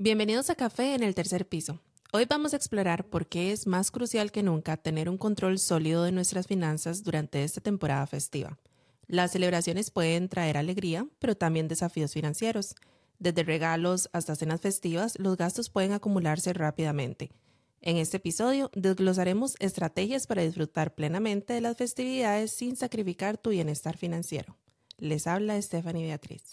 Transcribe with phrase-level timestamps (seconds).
[0.00, 1.80] Bienvenidos a Café en el tercer piso.
[2.12, 6.04] Hoy vamos a explorar por qué es más crucial que nunca tener un control sólido
[6.04, 8.60] de nuestras finanzas durante esta temporada festiva.
[9.08, 12.76] Las celebraciones pueden traer alegría, pero también desafíos financieros.
[13.18, 17.32] Desde regalos hasta cenas festivas, los gastos pueden acumularse rápidamente.
[17.80, 23.96] En este episodio desglosaremos estrategias para disfrutar plenamente de las festividades sin sacrificar tu bienestar
[23.96, 24.56] financiero.
[24.96, 26.44] Les habla Stephanie Beatriz.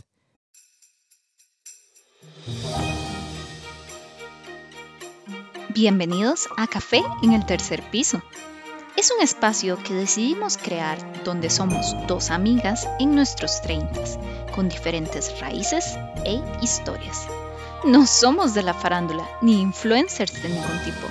[5.76, 8.22] Bienvenidos a Café en el tercer piso.
[8.96, 14.18] Es un espacio que decidimos crear donde somos dos amigas en nuestros treintas,
[14.56, 17.28] con diferentes raíces e historias.
[17.84, 21.08] No somos de la farándula ni influencers de ningún tipo.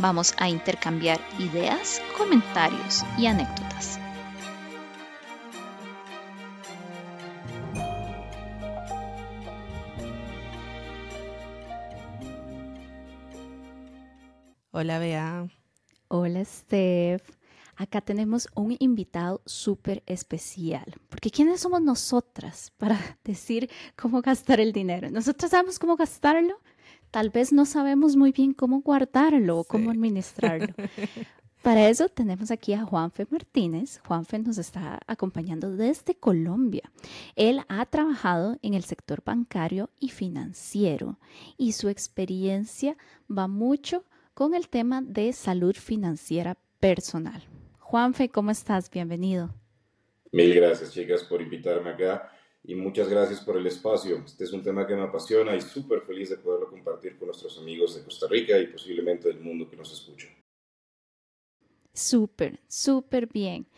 [0.00, 3.73] Vamos a intercambiar ideas, comentarios y anécdotas.
[14.76, 15.48] Hola, Bea.
[16.08, 17.22] Hola, Steph.
[17.76, 24.72] Acá tenemos un invitado súper especial, porque ¿quiénes somos nosotras para decir cómo gastar el
[24.72, 25.08] dinero?
[25.12, 26.58] Nosotros sabemos cómo gastarlo,
[27.12, 30.74] tal vez no sabemos muy bien cómo guardarlo o cómo administrarlo.
[31.62, 34.00] Para eso tenemos aquí a Juanfe Martínez.
[34.08, 36.90] Juanfe nos está acompañando desde Colombia.
[37.36, 41.20] Él ha trabajado en el sector bancario y financiero
[41.56, 42.96] y su experiencia
[43.30, 44.02] va mucho
[44.34, 47.44] con el tema de salud financiera personal.
[47.78, 48.90] Juanfe, ¿cómo estás?
[48.90, 49.54] Bienvenido.
[50.32, 52.32] Mil gracias, chicas, por invitarme acá
[52.64, 54.22] y muchas gracias por el espacio.
[54.26, 57.56] Este es un tema que me apasiona y súper feliz de poderlo compartir con nuestros
[57.58, 60.26] amigos de Costa Rica y posiblemente del mundo que nos escucha.
[61.92, 63.68] Súper, súper bien.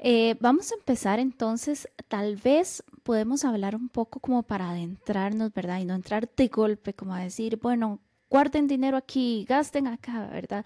[0.00, 5.78] Eh, vamos a empezar entonces, tal vez podemos hablar un poco como para adentrarnos, ¿verdad?
[5.78, 8.00] Y no entrar de golpe, como a decir, bueno,
[8.30, 10.64] guarden dinero aquí, gasten acá, ¿verdad?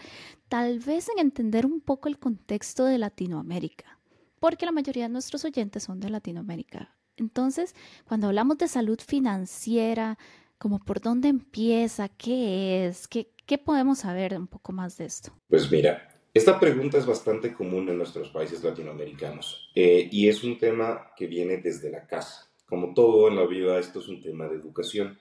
[0.48, 3.98] Tal vez en entender un poco el contexto de Latinoamérica,
[4.38, 6.94] porque la mayoría de nuestros oyentes son de Latinoamérica.
[7.16, 7.74] Entonces,
[8.06, 10.18] cuando hablamos de salud financiera,
[10.58, 15.32] como por dónde empieza, qué es, qué, qué podemos saber un poco más de esto.
[15.48, 20.58] Pues mira, esta pregunta es bastante común en nuestros países latinoamericanos eh, y es un
[20.58, 22.50] tema que viene desde la casa.
[22.66, 25.18] Como todo en la vida, esto es un tema de educación.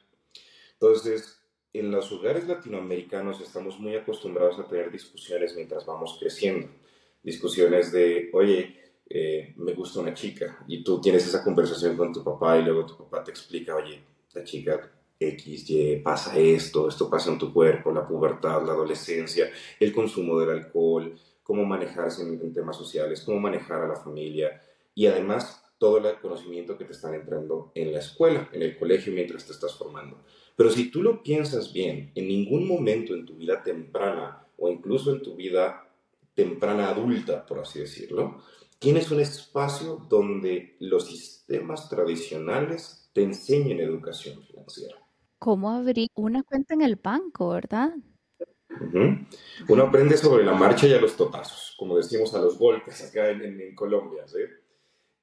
[0.74, 1.43] Entonces,
[1.74, 6.68] en los hogares latinoamericanos estamos muy acostumbrados a tener discusiones mientras vamos creciendo.
[7.24, 8.80] Discusiones de, oye,
[9.10, 12.86] eh, me gusta una chica y tú tienes esa conversación con tu papá y luego
[12.86, 14.02] tu papá te explica, oye,
[14.34, 19.50] la chica X, Y, pasa esto, esto pasa en tu cuerpo, la pubertad, la adolescencia,
[19.80, 24.62] el consumo del alcohol, cómo manejarse en, en temas sociales, cómo manejar a la familia
[24.94, 29.12] y además todo el conocimiento que te están entrando en la escuela, en el colegio
[29.12, 30.24] mientras te estás formando.
[30.56, 35.12] Pero si tú lo piensas bien, en ningún momento en tu vida temprana o incluso
[35.12, 35.90] en tu vida
[36.36, 38.44] temprana adulta, por así decirlo,
[38.80, 44.96] tienes un espacio donde los sistemas tradicionales te enseñen educación financiera.
[45.40, 47.92] ¿Cómo abrir una cuenta en el banco, verdad?
[49.70, 53.30] Uno aprende sobre la marcha y a los totazos, como decimos a los golpes acá
[53.30, 54.28] en, Colombia.
[54.28, 54.40] ¿sí?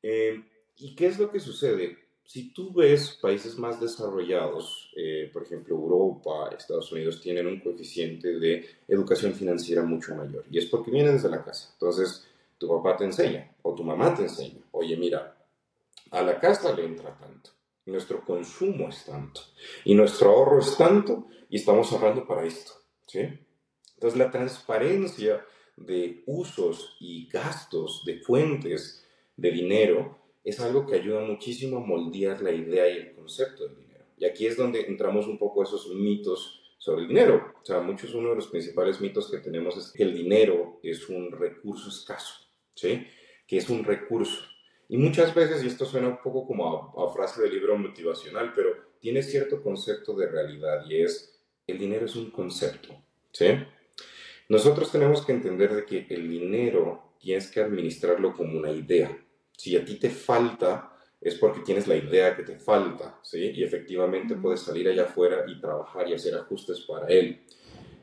[0.02, 0.42] Eh,
[0.76, 1.98] ¿Y qué es lo que sucede?
[2.30, 8.38] Si tú ves países más desarrollados, eh, por ejemplo Europa, Estados Unidos, tienen un coeficiente
[8.38, 10.44] de educación financiera mucho mayor.
[10.48, 11.70] Y es porque viene desde la casa.
[11.72, 12.24] Entonces,
[12.56, 14.60] tu papá te enseña o tu mamá te enseña.
[14.70, 15.44] Oye, mira,
[16.12, 17.50] a la casa le entra tanto.
[17.86, 19.40] Nuestro consumo es tanto.
[19.84, 21.26] Y nuestro ahorro es tanto.
[21.48, 22.74] Y estamos ahorrando para esto.
[23.08, 23.22] ¿sí?
[23.94, 25.44] Entonces, la transparencia
[25.76, 29.04] de usos y gastos de fuentes
[29.36, 33.76] de dinero es algo que ayuda muchísimo a moldear la idea y el concepto del
[33.76, 34.04] dinero.
[34.16, 37.52] Y aquí es donde entramos un poco a esos mitos sobre el dinero.
[37.62, 41.08] O sea, muchos, uno de los principales mitos que tenemos es que el dinero es
[41.08, 42.34] un recurso escaso,
[42.74, 43.06] ¿sí?
[43.46, 44.44] Que es un recurso.
[44.88, 48.70] Y muchas veces, y esto suena un poco como a, frase de libro motivacional, pero
[48.98, 53.00] tiene cierto concepto de realidad y es, el dinero es un concepto,
[53.30, 53.46] ¿sí?
[54.48, 59.16] Nosotros tenemos que entender de que el dinero tienes que administrarlo como una idea,
[59.60, 60.90] si a ti te falta,
[61.20, 63.52] es porque tienes la idea que te falta, ¿sí?
[63.54, 67.42] Y efectivamente puedes salir allá afuera y trabajar y hacer ajustes para él.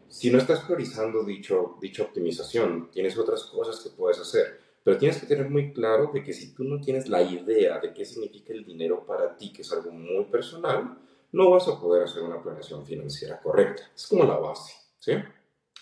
[0.07, 5.17] Si no estás priorizando dicho, dicha optimización, tienes otras cosas que puedes hacer, pero tienes
[5.19, 8.53] que tener muy claro de que si tú no tienes la idea de qué significa
[8.53, 10.99] el dinero para ti, que es algo muy personal,
[11.31, 13.81] no vas a poder hacer una planeación financiera correcta.
[13.95, 15.13] Es como la base, ¿sí?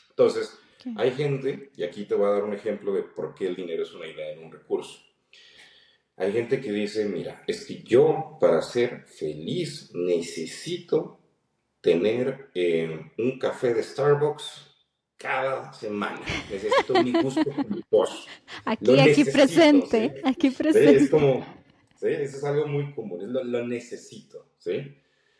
[0.09, 0.57] Entonces,
[0.95, 3.83] hay gente, y aquí te voy a dar un ejemplo de por qué el dinero
[3.83, 5.01] es una idea en un recurso.
[6.17, 11.19] Hay gente que dice, mira, es que yo para ser feliz necesito
[11.81, 14.75] tener eh, un café de Starbucks
[15.17, 16.21] cada semana.
[16.49, 18.25] Necesito mi gusto culposo.
[18.65, 21.03] Aquí, aquí presente, aquí presente.
[21.03, 21.45] Es como,
[21.99, 22.07] ¿sí?
[22.07, 24.97] Eso es algo muy común, es lo, lo, necesito, ¿sí?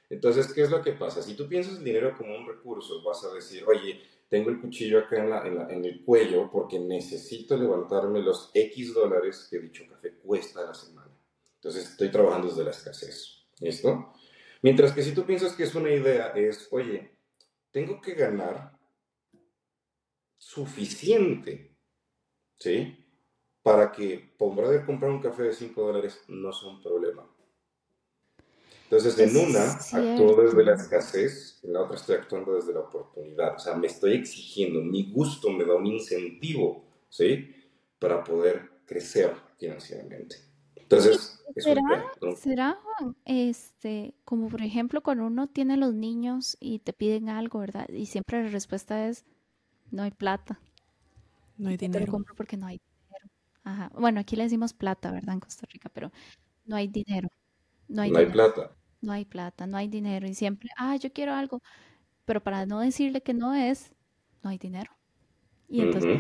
[0.10, 1.22] Entonces, ¿qué es lo que pasa?
[1.22, 5.00] Si tú piensas el dinero como un recurso, vas a decir, oye, tengo el cuchillo
[5.00, 10.66] acá en, el cuello porque necesito levantarme los X dólares que dicho café cuesta a
[10.68, 11.12] la semana.
[11.56, 14.14] Entonces, estoy trabajando desde la escasez, ¿listo?
[14.62, 17.18] Mientras que si tú piensas que es una idea, es, oye,
[17.72, 18.78] tengo que ganar
[20.38, 21.76] suficiente,
[22.58, 23.06] ¿sí?
[23.62, 27.35] Para que de comprar un café de 5 dólares no sea un problema.
[28.86, 33.56] Entonces, en una actúo desde la escasez, en la otra estoy actuando desde la oportunidad.
[33.56, 37.50] O sea, me estoy exigiendo, mi gusto me da un incentivo, ¿sí?
[37.98, 40.36] Para poder crecer financieramente.
[40.76, 42.80] Entonces, ¿será, ¿será
[43.26, 47.90] este, como por ejemplo cuando uno tiene los niños y te piden algo, ¿verdad?
[47.90, 49.26] Y siempre la respuesta es,
[49.90, 50.60] no hay plata.
[51.58, 52.02] No hay dinero.
[52.02, 53.30] Te lo compro porque no hay dinero.
[53.64, 53.92] Ajá.
[53.98, 55.34] Bueno, aquí le decimos plata, ¿verdad?
[55.34, 56.12] En Costa Rica, pero
[56.66, 57.30] no hay dinero.
[57.88, 58.72] No hay, no hay plata.
[59.02, 60.28] No hay plata, no hay dinero.
[60.28, 61.62] Y siempre, ah, yo quiero algo.
[62.26, 63.94] Pero para no decirle que no es,
[64.44, 64.92] no hay dinero.
[65.68, 66.20] Y entonces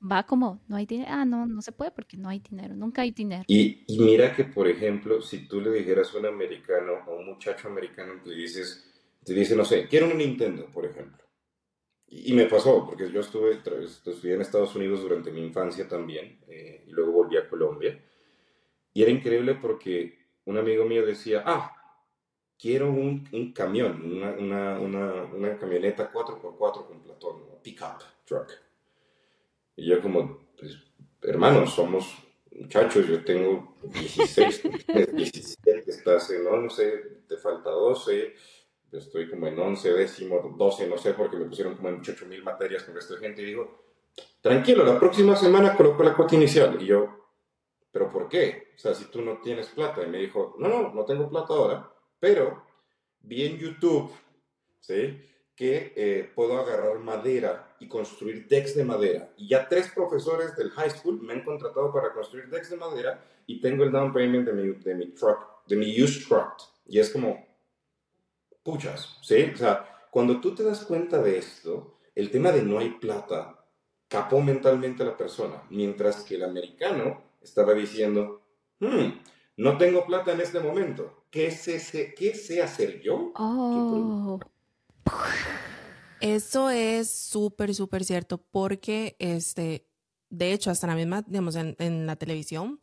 [0.00, 1.10] va como, no hay dinero.
[1.12, 2.74] Ah, no, no se puede porque no hay dinero.
[2.74, 3.44] Nunca hay dinero.
[3.46, 7.26] Y, y mira que, por ejemplo, si tú le dijeras a un americano, a un
[7.26, 8.84] muchacho americano, le dices,
[9.24, 11.24] te dice, no sé, quiero un Nintendo, por ejemplo.
[12.06, 16.84] Y, me pasó, porque yo estuve, estudié en Estados Unidos durante mi infancia también, eh,
[16.86, 18.00] y luego volví a Colombia.
[18.92, 21.74] Y era increíble porque un amigo mío decía, ah,
[22.58, 28.50] quiero un, un camión, una, una, una, una, camioneta 4x4 con platón, un pickup truck.
[29.76, 30.78] Y yo como, pues,
[31.22, 32.14] hermanos, somos
[32.52, 34.62] muchachos, yo tengo 16,
[35.12, 38.34] 17, estás en 11, te falta 12
[38.98, 42.42] estoy como en 11, décimo, 12, no sé, porque me pusieron como en 8 mil
[42.42, 43.84] materias con esta gente y digo,
[44.40, 46.80] tranquilo, la próxima semana coloco la cuota inicial.
[46.80, 47.23] Y yo,
[47.94, 48.72] ¿pero por qué?
[48.74, 50.02] O sea, si tú no tienes plata.
[50.02, 52.64] Y me dijo, no, no, no tengo plata ahora, pero
[53.20, 54.10] vi en YouTube,
[54.80, 55.24] ¿sí?
[55.54, 59.32] Que eh, puedo agarrar madera y construir decks de madera.
[59.36, 63.24] Y ya tres profesores del high school me han contratado para construir decks de madera
[63.46, 66.54] y tengo el down payment de mi, de mi truck, de mi used truck.
[66.86, 67.46] Y es como,
[68.64, 69.52] puchas, ¿sí?
[69.54, 73.64] O sea, cuando tú te das cuenta de esto, el tema de no hay plata
[74.08, 78.42] capó mentalmente a la persona, mientras que el americano estaba diciendo,
[78.80, 79.20] hmm,
[79.56, 83.32] no tengo plata en este momento, ¿qué sé, qué sé hacer yo?
[83.36, 84.40] Oh.
[86.20, 89.86] Eso es súper, súper cierto, porque este,
[90.30, 92.80] de hecho, hasta la misma, digamos, en, en la televisión,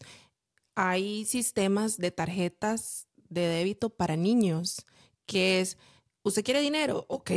[0.75, 4.85] hay sistemas de tarjetas de débito para niños
[5.25, 5.77] que es,
[6.23, 7.05] ¿usted quiere dinero?
[7.07, 7.31] Ok.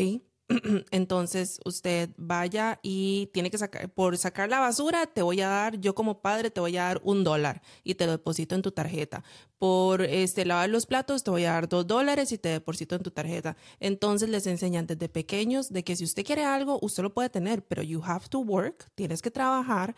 [0.91, 5.81] Entonces usted vaya y tiene que sacar, por sacar la basura, te voy a dar,
[5.81, 8.71] yo como padre te voy a dar un dólar y te lo deposito en tu
[8.71, 9.25] tarjeta.
[9.59, 13.03] Por este, lavar los platos, te voy a dar dos dólares y te deposito en
[13.03, 13.57] tu tarjeta.
[13.81, 17.65] Entonces les enseñan desde pequeños de que si usted quiere algo, usted lo puede tener,
[17.65, 19.95] pero you have to work, tienes que trabajar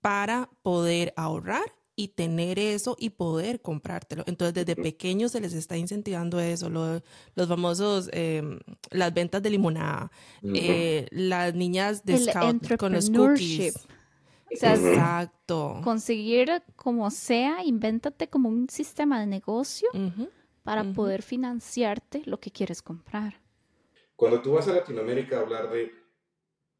[0.00, 4.24] para poder ahorrar y tener eso y poder comprártelo.
[4.26, 8.58] Entonces, desde pequeños se les está incentivando eso, los famosos, em,
[8.90, 10.10] las ventas de limonada,
[10.42, 13.86] eh, las niñas de Scout con los cookies.
[14.48, 15.82] Exacto.
[15.84, 19.88] Conseguir como sea, invéntate como un sistema de negocio
[20.62, 23.42] para poder financiarte lo que quieres comprar.
[24.16, 25.92] Cuando tú vas a Latinoamérica a hablar de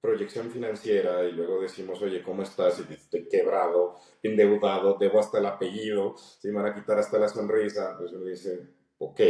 [0.01, 2.83] proyección financiera y luego decimos, oye, ¿cómo estás?
[2.89, 7.29] Y estoy quebrado, endeudado, debo hasta el apellido, si me van a quitar hasta la
[7.29, 8.67] sonrisa, pues uno dice,
[8.99, 9.21] ok,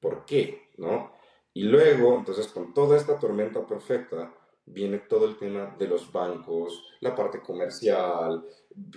[0.00, 0.70] ¿por qué?
[0.78, 1.12] ¿No?
[1.52, 4.34] Y luego, entonces, con toda esta tormenta perfecta,
[4.66, 8.44] viene todo el tema de los bancos, la parte comercial,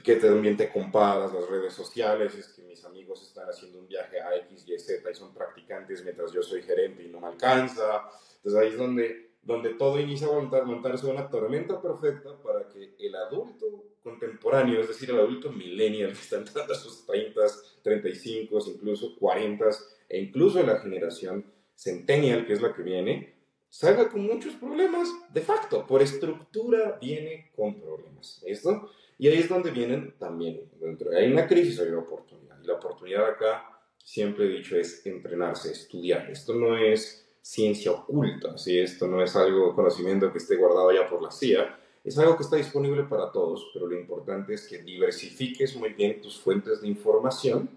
[0.04, 4.22] que también te comparas las redes sociales, es que mis amigos están haciendo un viaje
[4.22, 8.08] a X, Y, Z y son practicantes mientras yo soy gerente y no me alcanza.
[8.36, 13.16] Entonces ahí es donde donde todo inicia a montarse una tormenta perfecta para que el
[13.16, 17.42] adulto contemporáneo, es decir, el adulto millennial que está entrando a sus 30,
[17.82, 19.66] 35, incluso 40
[20.10, 21.46] e incluso la generación
[21.76, 23.34] centennial, que es la que viene,
[23.70, 25.86] salga con muchos problemas de facto.
[25.88, 28.42] Por estructura viene con problemas.
[28.46, 28.92] ¿Esto?
[29.18, 32.62] Y ahí es donde vienen también, dentro hay una crisis, hay una oportunidad.
[32.62, 36.30] Y la oportunidad acá, siempre he dicho, es entrenarse, estudiar.
[36.30, 41.08] Esto no es ciencia oculta, si esto no es algo, conocimiento que esté guardado ya
[41.10, 44.82] por la CIA, es algo que está disponible para todos, pero lo importante es que
[44.82, 47.70] diversifiques muy bien tus fuentes de información,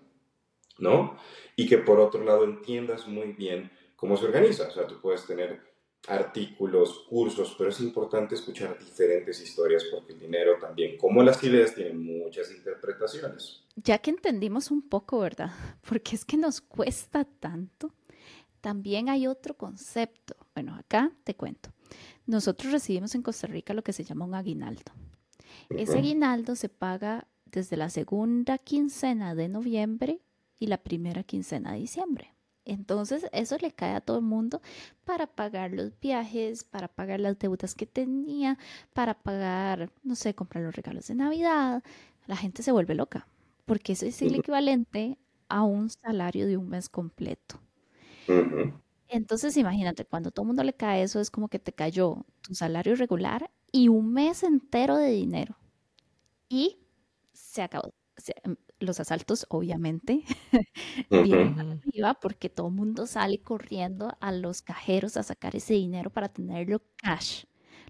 [0.79, 1.19] ¿no?
[1.57, 4.69] Y que por otro lado entiendas muy bien cómo se organiza.
[4.69, 5.61] O sea, tú puedes tener
[6.09, 11.75] artículos, cursos, pero es importante escuchar diferentes historias porque el dinero también, como las ideas,
[11.75, 13.65] tienen muchas interpretaciones.
[13.77, 15.51] Ya que entendimos un poco, ¿verdad?
[15.89, 17.93] Porque es que nos cuesta tanto.
[18.61, 20.37] También hay otro concepto.
[20.55, 21.71] Bueno, acá te cuento.
[22.27, 24.93] Nosotros recibimos en Costa Rica lo que se llama un aguinaldo.
[25.71, 30.21] Ese aguinaldo se paga desde la segunda quincena de noviembre
[30.59, 32.35] y la primera quincena de diciembre.
[32.65, 34.61] Entonces, eso le cae a todo el mundo
[35.05, 38.59] para pagar los viajes, para pagar las deudas que tenía,
[38.93, 41.85] para pagar, no sé, comprar los regalos de Navidad.
[42.27, 43.29] La gente se vuelve loca,
[43.67, 45.17] porque eso es el equivalente
[45.49, 47.61] a un salario de un mes completo.
[49.09, 52.55] Entonces, imagínate, cuando todo el mundo le cae eso, es como que te cayó tu
[52.55, 55.57] salario regular y un mes entero de dinero.
[56.49, 56.79] Y
[57.33, 57.95] se acabó.
[58.45, 60.25] Em, los asaltos, obviamente,
[61.11, 66.11] vienen arriba porque todo el mundo sale corriendo a los cajeros a sacar ese dinero
[66.11, 67.45] para tenerlo cash.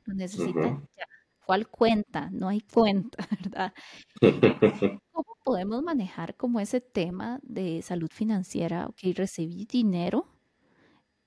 [0.05, 1.07] Lo necesitan ya.
[1.47, 2.29] ¿Cuál cuenta?
[2.33, 3.73] No hay cuenta, ¿verdad?
[5.13, 8.89] ¿Cómo podemos manejar como ese tema de salud financiera?
[8.89, 10.27] Ok, recibí dinero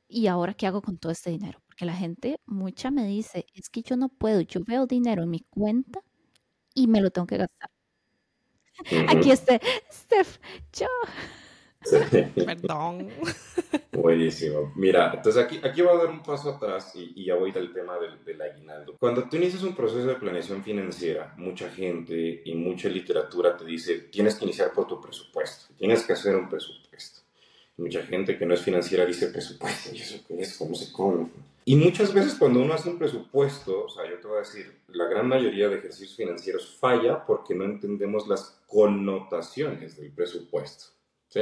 [0.07, 1.61] y ahora qué hago con todo este dinero?
[1.67, 5.29] Porque la gente, mucha me dice, es que yo no puedo, yo veo dinero en
[5.29, 6.01] mi cuenta
[6.75, 7.69] y me lo tengo que gastar.
[9.09, 9.59] Aquí está
[9.91, 10.39] Steph,
[10.73, 10.87] yo.
[12.35, 13.09] Perdón.
[13.91, 14.71] Buenísimo.
[14.75, 17.97] Mira, entonces aquí, aquí voy a dar un paso atrás y, ya voy al tema
[17.97, 18.95] del, del, aguinaldo.
[18.99, 23.99] Cuando tú inicias un proceso de planeación financiera, mucha gente y mucha literatura te dice,
[24.11, 27.21] tienes que iniciar por tu presupuesto, tienes que hacer un presupuesto.
[27.77, 30.57] Mucha gente que no es financiera dice presupuesto, ¿y eso qué es?
[30.57, 31.29] ¿Cómo se come?
[31.63, 34.73] Y muchas veces cuando uno hace un presupuesto, o sea, yo te voy a decir,
[34.87, 40.98] la gran mayoría de ejercicios financieros falla porque no entendemos las connotaciones del presupuesto.
[41.29, 41.41] ¿Sí?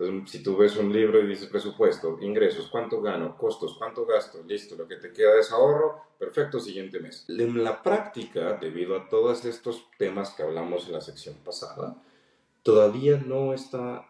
[0.00, 4.42] Entonces, si tú ves un libro y dices presupuesto, ingresos, cuánto gano, costos, cuánto gasto,
[4.46, 7.26] listo, lo que te queda es ahorro, perfecto, siguiente mes.
[7.28, 12.02] En la práctica, debido a todos estos temas que hablamos en la sección pasada,
[12.62, 14.06] todavía no está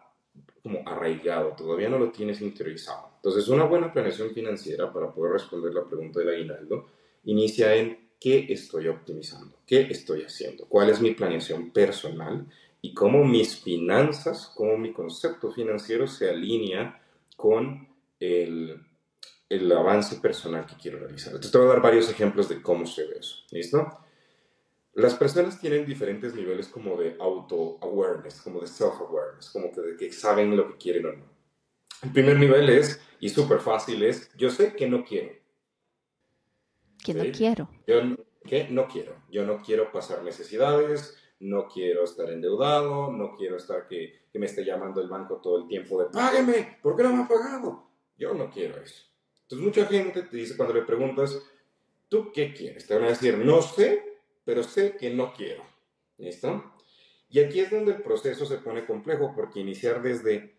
[0.63, 3.09] como arraigado, todavía no lo tienes interiorizado.
[3.17, 6.87] Entonces, una buena planeación financiera para poder responder la pregunta del aguinaldo
[7.25, 12.47] inicia en qué estoy optimizando, qué estoy haciendo, cuál es mi planeación personal
[12.81, 17.01] y cómo mis finanzas, cómo mi concepto financiero se alinea
[17.37, 17.87] con
[18.19, 18.81] el,
[19.49, 21.29] el avance personal que quiero realizar.
[21.29, 23.37] Entonces, te voy a dar varios ejemplos de cómo se ve eso.
[23.51, 23.99] ¿Listo?
[24.93, 30.11] Las personas tienen diferentes niveles como de auto-awareness, como de self-awareness, como que, de que
[30.11, 31.25] saben lo que quieren o no.
[32.01, 35.33] El primer nivel es, y súper fácil, es, yo sé que no quiero.
[37.03, 37.69] Que no quiero.
[37.87, 38.01] Yo
[38.43, 39.15] que no quiero.
[39.29, 44.45] Yo no quiero pasar necesidades, no quiero estar endeudado, no quiero estar que, que me
[44.45, 47.87] esté llamando el banco todo el tiempo de, págueme, ¿por qué no me ha pagado?
[48.17, 49.03] Yo no quiero eso.
[49.43, 51.41] Entonces mucha gente te dice cuando le preguntas,
[52.07, 52.87] ¿tú qué quieres?
[52.87, 55.63] Te van a decir, no sé, pero sé que no quiero.
[56.17, 56.73] ¿Listo?
[57.29, 60.53] Y aquí es donde el proceso se pone complejo porque iniciar desde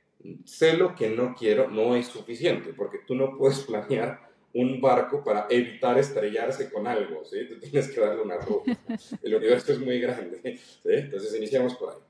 [0.45, 5.25] sé lo que no quiero no es suficiente porque tú no puedes planear un barco
[5.25, 7.47] para evitar estrellarse con algo, ¿sí?
[7.49, 8.77] Tú tienes que darle una ruta.
[9.23, 10.61] El universo es muy grande, ¿sí?
[10.85, 12.01] Entonces iniciamos por ahí.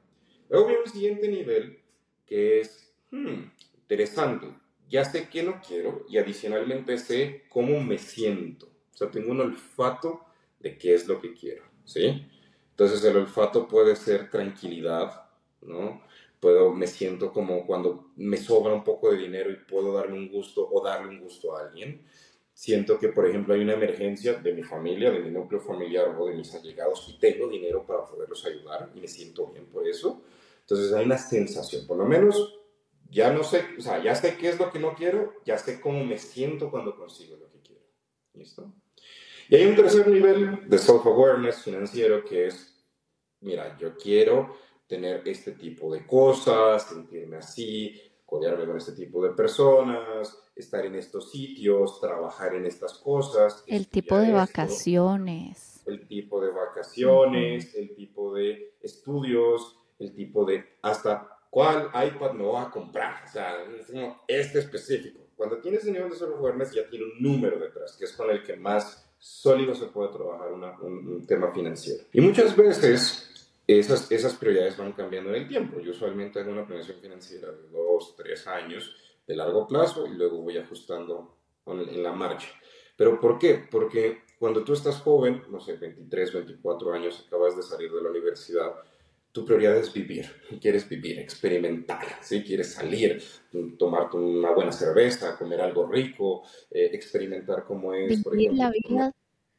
[0.49, 1.79] Luego viene un siguiente nivel
[2.27, 3.45] que es, hmm,
[3.81, 4.49] interesante,
[4.89, 8.67] ya sé que no quiero y adicionalmente sé cómo me siento.
[8.67, 10.21] O sea, tengo un olfato
[10.61, 12.27] de qué es lo que quiero, ¿sí?
[12.71, 15.29] Entonces el olfato puede ser tranquilidad,
[15.63, 16.03] ¿no?
[16.41, 20.29] Puedo, me siento como cuando me sobra un poco de dinero y puedo darme un
[20.29, 22.05] gusto o darle un gusto a alguien.
[22.63, 26.27] Siento que, por ejemplo, hay una emergencia de mi familia, de mi núcleo familiar o
[26.29, 30.23] de mis allegados y tengo dinero para poderlos ayudar y me siento bien por eso.
[30.61, 32.61] Entonces hay una sensación, por lo menos
[33.11, 35.81] ya no sé, o sea, ya sé qué es lo que no quiero, ya sé
[35.81, 37.83] cómo me siento cuando consigo lo que quiero.
[38.35, 38.73] ¿Listo?
[39.49, 42.81] Y hay un tercer nivel de self-awareness financiero que es,
[43.41, 48.01] mira, yo quiero tener este tipo de cosas, sentirme así,
[48.33, 53.63] codearme con este tipo de personas, estar en estos sitios, trabajar en estas cosas.
[53.67, 55.83] El tipo de vacaciones.
[55.85, 62.45] El tipo de vacaciones, el tipo de estudios, el tipo de hasta cuál iPad me
[62.45, 63.23] voy a comprar.
[63.23, 63.55] O sea,
[64.27, 65.21] este específico.
[65.37, 68.43] Cuando tienes el nivel de self-awareness ya tiene un número detrás, que es con el
[68.43, 72.05] que más sólido se puede trabajar un, tema financiero.
[72.15, 73.31] Y muchas veces
[73.79, 75.81] esas, esas prioridades van cambiando en el tiempo.
[75.81, 78.95] Yo usualmente hago una planeación financiera de dos, tres años
[79.27, 81.37] de largo plazo y luego voy ajustando
[81.67, 82.49] en la marcha.
[82.97, 83.65] ¿Pero por qué?
[83.71, 88.11] Porque cuando tú estás joven, no sé, 23, 24 años, acabas de salir de la
[88.11, 88.75] universidad,
[89.33, 90.27] tu prioridad es vivir,
[90.61, 92.43] quieres vivir, experimentar, ¿sí?
[92.43, 93.23] quieres salir,
[93.79, 98.63] tomarte una buena cerveza, comer algo rico, eh, experimentar cómo es, por ejemplo.
[98.63, 99.13] la vida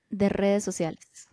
[0.09, 1.27] de redes sociales.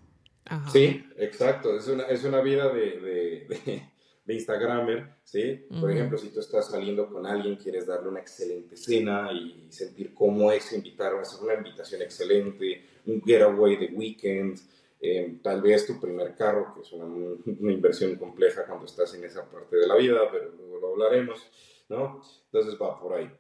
[0.73, 3.83] Sí, exacto, es una, es una vida de, de,
[4.25, 5.67] de, Instagramer, ¿sí?
[5.81, 10.13] Por ejemplo, si tú estás saliendo con alguien, quieres darle una excelente cena y sentir
[10.13, 14.59] cómo es invitar, hacer una invitación excelente, un getaway de weekend,
[15.01, 19.25] eh, tal vez tu primer carro, que es una, una, inversión compleja cuando estás en
[19.25, 21.41] esa parte de la vida, pero luego lo hablaremos,
[21.89, 22.23] ¿no?
[22.47, 23.31] Entonces va por ahí.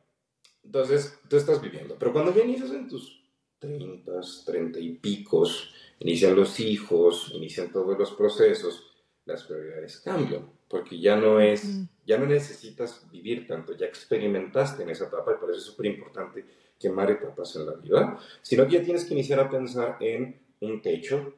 [0.64, 1.96] Entonces, tú estás viviendo.
[1.98, 3.19] Pero cuando ya inicias en tus
[3.60, 4.12] 30,
[4.46, 8.90] 30 y picos, inician los hijos, inician todos los procesos,
[9.26, 11.62] las prioridades cambian, porque ya no es,
[12.06, 15.86] ya no necesitas vivir tanto, ya experimentaste en esa etapa y por eso es súper
[15.86, 16.44] importante
[16.78, 20.80] quemar etapas en la vida, sino que ya tienes que iniciar a pensar en un
[20.80, 21.34] techo,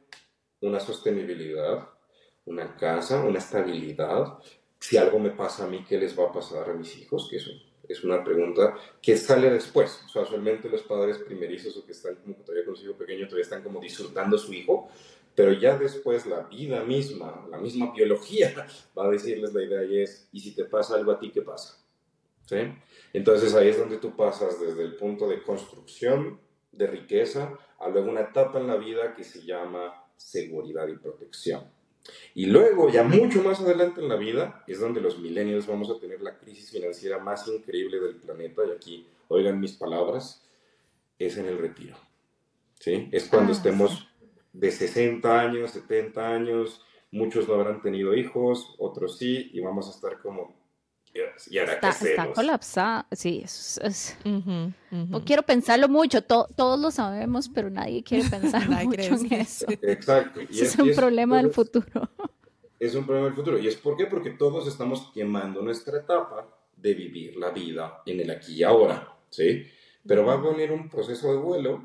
[0.61, 1.89] una sostenibilidad,
[2.45, 4.39] una casa, una estabilidad.
[4.79, 7.27] Si algo me pasa a mí, ¿qué les va a pasar a mis hijos?
[7.29, 7.51] Que eso
[7.87, 10.01] es una pregunta que sale después.
[10.05, 13.25] O sea, usualmente los padres primerizos o que están como todavía con su hijo pequeño,
[13.25, 14.89] todavía están como disfrutando a su hijo,
[15.35, 20.01] pero ya después la vida misma, la misma biología, va a decirles la idea y
[20.01, 21.79] es, ¿y si te pasa algo a ti, qué pasa?
[22.45, 22.57] ¿Sí?
[23.13, 26.39] Entonces ahí es donde tú pasas desde el punto de construcción
[26.71, 31.63] de riqueza a luego una etapa en la vida que se llama seguridad y protección.
[32.35, 35.99] Y luego, ya mucho más adelante en la vida, es donde los millennials vamos a
[35.99, 40.43] tener la crisis financiera más increíble del planeta, y aquí, oigan mis palabras,
[41.19, 41.95] es en el retiro.
[42.79, 43.07] ¿Sí?
[43.11, 44.07] Es cuando ah, estemos
[44.51, 46.81] de 60 años, 70 años,
[47.11, 50.53] muchos no habrán tenido hijos, otros sí, y vamos a estar como
[51.49, 57.69] y ahora está, está colapsada, sí, es, No quiero pensarlo mucho, todos lo sabemos, pero
[57.69, 59.65] nadie quiere pensar mucho en eso.
[59.81, 60.41] Exacto.
[60.49, 62.09] Y es, un problema del futuro.
[62.79, 63.57] Es un problema del futuro.
[63.57, 64.07] ¿Y es por qué?
[64.07, 69.07] Porque todos estamos quemando nuestra etapa de vivir la vida en el aquí y ahora,
[69.29, 69.65] ¿sí?
[70.05, 71.81] Pero va a venir un proceso de vuelo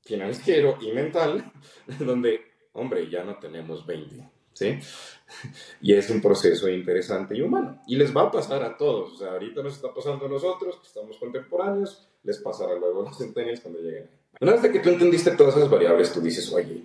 [0.00, 1.52] financiero y mental
[1.98, 2.40] donde,
[2.72, 4.78] hombre, ya no tenemos 20, ¿sí?
[5.80, 7.82] Y es un proceso interesante y humano.
[7.86, 9.14] Y les va a pasar a todos.
[9.14, 13.04] O sea, ahorita nos está pasando a nosotros, que estamos contemporáneos, les pasará luego a
[13.06, 14.10] los centenios cuando lleguen.
[14.40, 16.84] Una vez que tú entendiste todas esas variables, tú dices, oye,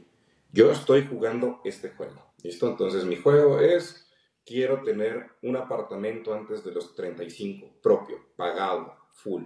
[0.51, 2.27] yo estoy jugando este juego.
[2.43, 2.69] ¿Listo?
[2.69, 4.07] Entonces mi juego es,
[4.45, 9.43] quiero tener un apartamento antes de los 35, propio, pagado, full.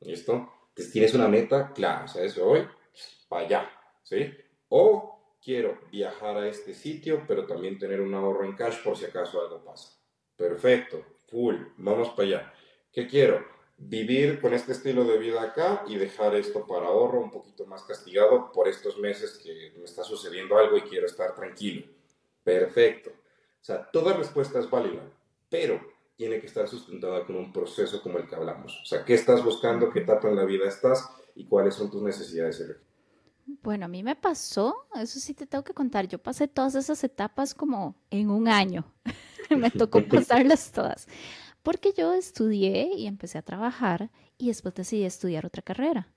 [0.00, 0.52] ¿Listo?
[0.68, 2.36] Entonces tienes una meta clara, ¿sabes?
[2.38, 2.66] Hoy,
[3.28, 3.70] para allá,
[4.02, 4.30] ¿sí?
[4.68, 5.11] O
[5.42, 9.40] quiero viajar a este sitio, pero también tener un ahorro en cash por si acaso
[9.40, 9.98] algo pasa.
[10.36, 12.52] Perfecto, full, vamos para allá.
[12.92, 13.44] ¿Qué quiero?
[13.76, 17.82] Vivir con este estilo de vida acá y dejar esto para ahorro un poquito más
[17.82, 21.86] castigado por estos meses que me está sucediendo algo y quiero estar tranquilo.
[22.44, 23.10] Perfecto.
[23.10, 25.02] O sea, toda respuesta es válida,
[25.48, 25.80] pero
[26.16, 28.80] tiene que estar sustentada con un proceso como el que hablamos.
[28.82, 29.90] O sea, ¿qué estás buscando?
[29.90, 31.08] ¿Qué etapa en la vida estás?
[31.34, 32.62] ¿Y cuáles son tus necesidades?
[33.46, 37.02] Bueno, a mí me pasó, eso sí te tengo que contar, yo pasé todas esas
[37.04, 38.84] etapas como en un año,
[39.50, 41.06] me tocó pasarlas todas,
[41.62, 46.08] porque yo estudié y empecé a trabajar y después decidí estudiar otra carrera.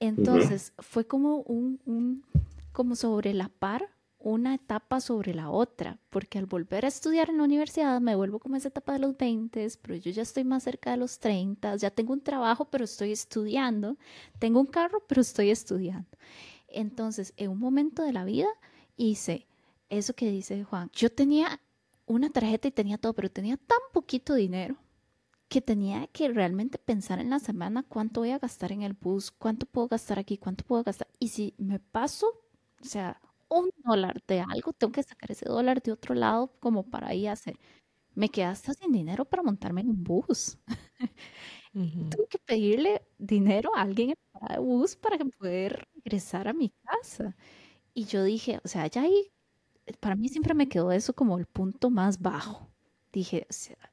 [0.00, 2.24] Entonces fue como un, un,
[2.72, 3.95] como sobre la par
[4.26, 8.40] una etapa sobre la otra, porque al volver a estudiar en la universidad me vuelvo
[8.40, 11.76] como esa etapa de los 20, pero yo ya estoy más cerca de los 30,
[11.76, 13.96] ya tengo un trabajo, pero estoy estudiando,
[14.40, 16.08] tengo un carro, pero estoy estudiando.
[16.66, 18.48] Entonces, en un momento de la vida
[18.96, 19.46] hice
[19.90, 21.60] eso que dice Juan, yo tenía
[22.04, 24.76] una tarjeta y tenía todo, pero tenía tan poquito dinero
[25.48, 29.30] que tenía que realmente pensar en la semana cuánto voy a gastar en el bus,
[29.30, 31.06] cuánto puedo gastar aquí, cuánto puedo gastar.
[31.20, 32.26] Y si me paso,
[32.82, 36.84] o sea, un dólar de algo, tengo que sacar ese dólar de otro lado como
[36.90, 37.58] para ir a hacer.
[38.14, 40.58] Me quedé hasta sin dinero para montarme en un bus.
[42.10, 44.16] Tuve que pedirle dinero a alguien en
[44.56, 47.36] el bus para poder regresar a mi casa.
[47.94, 49.32] Y yo dije, o sea, ya ahí,
[50.00, 52.70] para mí siempre me quedó eso como el punto más bajo.
[53.16, 53.46] Dije,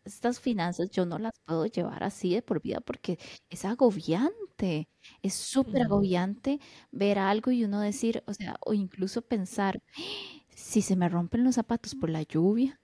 [0.03, 3.17] estas finanzas yo no las puedo llevar así de por vida porque
[3.49, 4.89] es agobiante,
[5.21, 6.59] es súper agobiante
[6.91, 9.79] ver algo y uno decir, o sea, o incluso pensar,
[10.49, 12.81] si se me rompen los zapatos por la lluvia,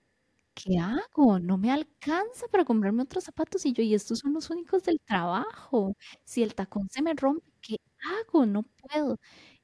[0.56, 1.40] ¿qué hago?
[1.40, 5.00] No me alcanza para comprarme otros zapatos y yo, y estos son los únicos del
[5.06, 5.96] trabajo.
[6.26, 7.78] Si el tacón se me rompe, ¿qué
[8.28, 8.46] hago?
[8.46, 9.18] No puedo.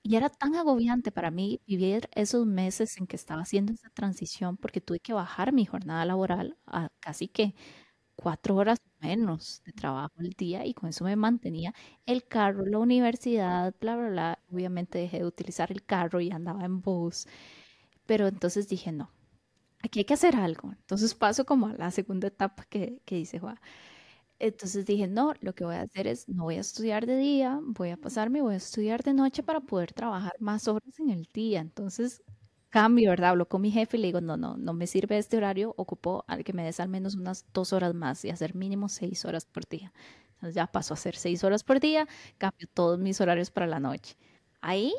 [0.08, 4.56] Y era tan agobiante para mí vivir esos meses en que estaba haciendo esa transición
[4.56, 7.56] porque tuve que bajar mi jornada laboral a casi que
[8.16, 11.74] cuatro horas menos de trabajo al día y con eso me mantenía
[12.06, 14.40] el carro, la universidad, bla, bla, bla.
[14.52, 17.26] Obviamente dejé de utilizar el carro y andaba en bus.
[18.06, 19.12] Pero entonces dije, no,
[19.84, 20.72] aquí hay que hacer algo.
[20.72, 23.60] Entonces paso como a la segunda etapa que, que dice Juan.
[24.40, 27.60] Entonces dije, no, lo que voy a hacer es, no voy a estudiar de día,
[27.64, 31.30] voy a pasarme, voy a estudiar de noche para poder trabajar más horas en el
[31.34, 31.62] día.
[31.62, 32.22] Entonces
[32.70, 33.30] cambio, ¿verdad?
[33.32, 36.26] Hablo con mi jefe y le digo, no, no, no me sirve este horario, ocupo
[36.28, 39.46] al que me des al menos unas dos horas más y hacer mínimo seis horas
[39.46, 39.94] por día.
[40.34, 42.06] Entonces ya paso a hacer seis horas por día,
[42.38, 44.18] cambio todos mis horarios para la noche.
[44.62, 44.94] Ahí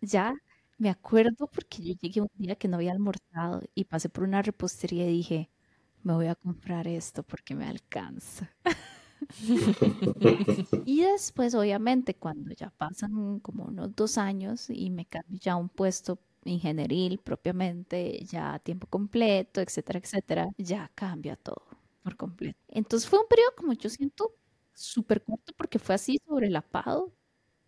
[0.00, 0.34] ya
[0.78, 4.42] me acuerdo porque yo llegué un día que no había almorzado y pasé por una
[4.42, 5.50] repostería y dije,
[6.04, 8.50] me voy a comprar esto porque me alcanza.
[10.84, 15.68] y después, obviamente, cuando ya pasan como unos dos años y me cambio ya un
[15.68, 21.64] puesto ingenieril propiamente, ya a tiempo completo, etcétera, etcétera, ya cambia todo
[22.02, 22.58] por completo.
[22.68, 24.34] Entonces fue un periodo como yo siento
[24.74, 27.12] súper corto porque fue así sobre el apado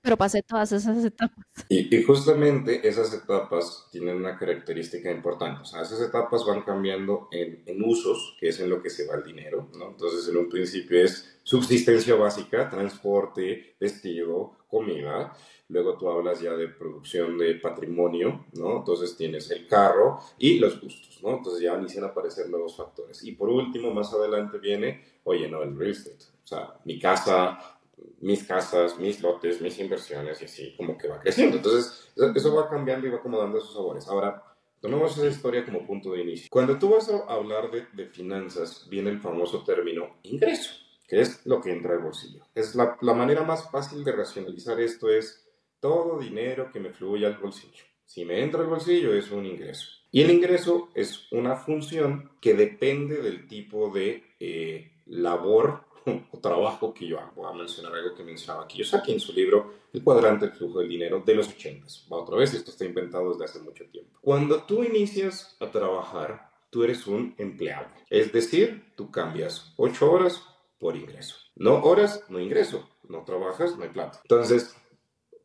[0.06, 1.44] pero pasé todas esas etapas.
[1.68, 5.62] Y, justamente esas etapas tienen una característica importante.
[5.62, 9.04] O sea, esas etapas van cambiando en, en, usos, que es en lo que se
[9.08, 9.88] va el dinero, ¿no?
[9.88, 15.36] Entonces, en un principio es subsistencia básica, transporte, vestido, comida.
[15.70, 18.78] Luego tú hablas ya de producción de patrimonio, ¿no?
[18.78, 21.38] Entonces tienes el carro y los gustos, ¿no?
[21.38, 23.24] Entonces ya inician a aparecer nuevos factores.
[23.24, 26.26] Y por último, más adelante viene, oye, no, el real estate.
[26.44, 27.75] O sea, mi casa,
[28.20, 31.56] mis casas, mis lotes, mis inversiones y así como que va creciendo.
[31.56, 34.06] Entonces, eso va cambiando y va acomodando esos sabores.
[34.08, 34.42] Ahora,
[34.80, 36.48] tomemos esa historia como punto de inicio.
[36.50, 40.72] Cuando tú vas a hablar de, finanzas, viene el famoso término ingreso,
[41.06, 42.44] que es lo que entra al bolsillo.
[42.54, 45.46] Es la, la manera más fácil de racionalizar esto es
[45.80, 47.84] todo dinero que me fluye al bolsillo.
[48.04, 49.88] Si me entra al bolsillo es un ingreso.
[50.12, 55.85] Y el ingreso es una función que depende del tipo de eh, labor
[56.30, 57.32] o trabajo que yo hago.
[57.36, 60.88] Voy a mencionar algo que mencionaba Kiyosaki en su libro El cuadrante del flujo del
[60.88, 61.86] dinero de los 80.
[62.12, 64.18] Va otra vez, esto está inventado desde hace mucho tiempo.
[64.20, 67.88] Cuando tú inicias a trabajar, tú eres un empleado.
[68.10, 70.42] Es decir, tú cambias 8 horas
[70.78, 71.36] por ingreso.
[71.54, 72.88] No horas, no ingreso.
[73.08, 74.20] No trabajas, no hay plata.
[74.22, 74.76] Entonces,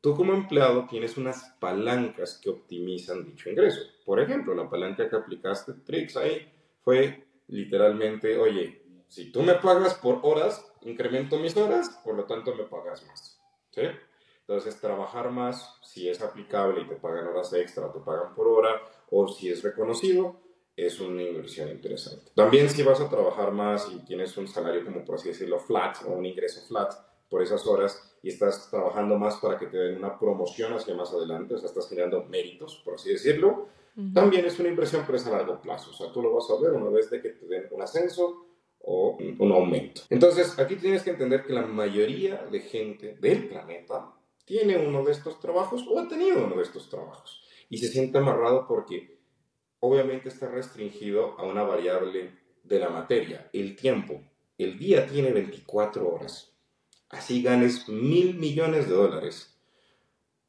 [0.01, 3.81] tú como empleado tienes unas palancas que optimizan dicho ingreso.
[4.03, 8.80] Por ejemplo, la palanca que aplicaste, Trix, ahí fue literalmente, oye,
[9.11, 13.41] si tú me pagas por horas, incremento mis horas, por lo tanto me pagas más.
[13.71, 13.81] ¿sí?
[14.39, 18.81] Entonces, trabajar más, si es aplicable y te pagan horas extra, te pagan por hora,
[19.09, 20.39] o si es reconocido,
[20.77, 22.31] es una inversión interesante.
[22.33, 25.97] También si vas a trabajar más y tienes un salario como por así decirlo flat
[26.07, 26.93] o un ingreso flat
[27.29, 31.11] por esas horas y estás trabajando más para que te den una promoción hacia más
[31.11, 33.67] adelante, o sea, estás generando méritos, por así decirlo,
[34.13, 35.91] también es una inversión pero es a largo plazo.
[35.91, 38.45] O sea, tú lo vas a ver una vez de que te den un ascenso,
[38.83, 40.01] o un aumento.
[40.09, 44.13] Entonces, aquí tienes que entender que la mayoría de gente del planeta
[44.45, 48.17] tiene uno de estos trabajos o ha tenido uno de estos trabajos y se siente
[48.17, 49.19] amarrado porque
[49.79, 54.21] obviamente está restringido a una variable de la materia, el tiempo.
[54.57, 56.53] El día tiene 24 horas.
[57.09, 59.57] Así ganes mil millones de dólares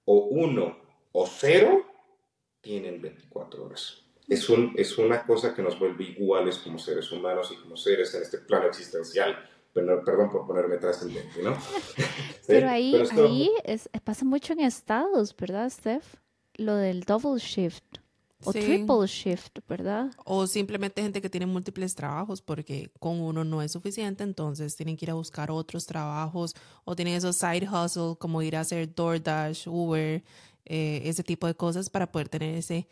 [0.04, 0.78] o uno
[1.12, 1.84] o cero,
[2.60, 4.01] tienen 24 horas
[4.32, 8.14] es, un, es una cosa que nos vuelve iguales como seres humanos y como seres
[8.14, 9.36] en este plano existencial.
[9.74, 11.56] Pero, perdón por ponerme trascendente, ¿no?
[12.46, 16.16] Pero ahí, ahí es, pasa mucho en Estados, ¿verdad, Steph?
[16.56, 17.84] Lo del double shift
[18.44, 20.10] o triple shift, ¿verdad?
[20.24, 24.96] O simplemente gente que tiene múltiples trabajos porque con uno no es suficiente, entonces tienen
[24.96, 28.94] que ir a buscar otros trabajos o tienen esos side hustle como ir a hacer
[28.94, 30.22] DoorDash, Uber,
[30.64, 32.88] eh, ese tipo de cosas para poder tener ese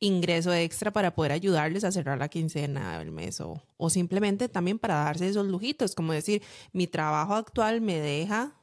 [0.00, 4.78] ingreso extra para poder ayudarles a cerrar la quincena del mes o, o simplemente también
[4.78, 8.56] para darse esos lujitos, como decir, mi trabajo actual me deja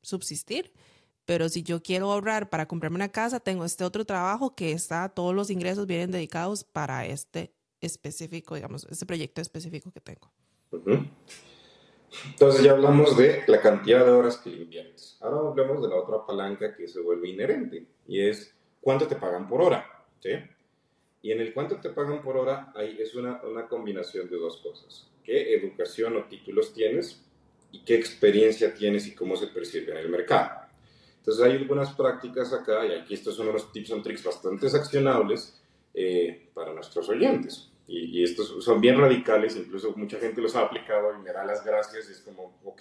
[0.00, 0.72] subsistir,
[1.24, 5.08] pero si yo quiero ahorrar para comprarme una casa, tengo este otro trabajo que está,
[5.08, 10.30] todos los ingresos vienen dedicados para este específico, digamos, este proyecto específico que tengo.
[12.26, 15.16] Entonces ya hablamos de la cantidad de horas que inviertes.
[15.20, 19.48] Ahora hablemos de la otra palanca que se vuelve inherente y es cuánto te pagan
[19.48, 19.86] por hora.
[20.20, 20.30] ¿sí?
[21.22, 24.58] Y en el cuánto te pagan por hora, ahí es una, una combinación de dos
[24.58, 25.10] cosas.
[25.22, 27.22] ¿Qué educación o títulos tienes?
[27.72, 30.60] Y qué experiencia tienes y cómo se percibe en el mercado.
[31.18, 35.60] Entonces hay algunas prácticas acá, y aquí estos son unos tips and tricks bastante accionables
[35.92, 37.70] eh, para nuestros oyentes.
[37.86, 41.44] Y, y, estos son bien radicales, incluso mucha gente los ha aplicado y me da
[41.44, 42.80] las gracias y es como, ok,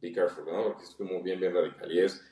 [0.00, 0.64] be careful, ¿no?
[0.64, 1.92] Porque es como bien, bien radical.
[1.92, 2.24] Y es,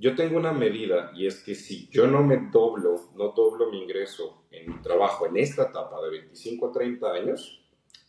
[0.00, 3.82] yo tengo una medida y es que si yo no me doblo, no doblo mi
[3.82, 7.62] ingreso en mi trabajo en esta etapa de 25 a 30 años,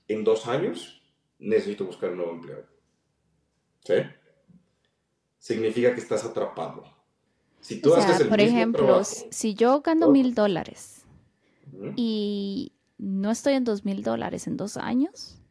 [0.07, 1.01] en dos años
[1.37, 2.65] necesito buscar un nuevo empleo.
[3.83, 3.95] ¿Sí?
[5.37, 6.85] Significa que estás atrapado.
[7.59, 11.05] Si tú haces el por ejemplo, si yo gano mil dólares
[11.97, 15.41] y no estoy en dos mil dólares en dos años,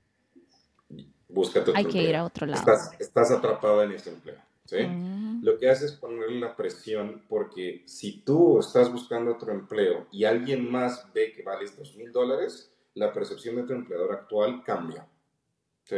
[1.29, 2.23] Búscate otro hay que ir empleo.
[2.23, 2.61] a otro lado.
[2.61, 4.50] Estás, estás atrapada en ese empleo.
[4.71, 4.87] ¿Sí?
[4.87, 10.07] Mm, Lo que hace es ponerle la presión porque si tú estás buscando otro empleo
[10.13, 14.63] y alguien más ve que vales dos mil dólares, la percepción de tu empleador actual
[14.65, 15.09] cambia.
[15.85, 15.97] ¿sí?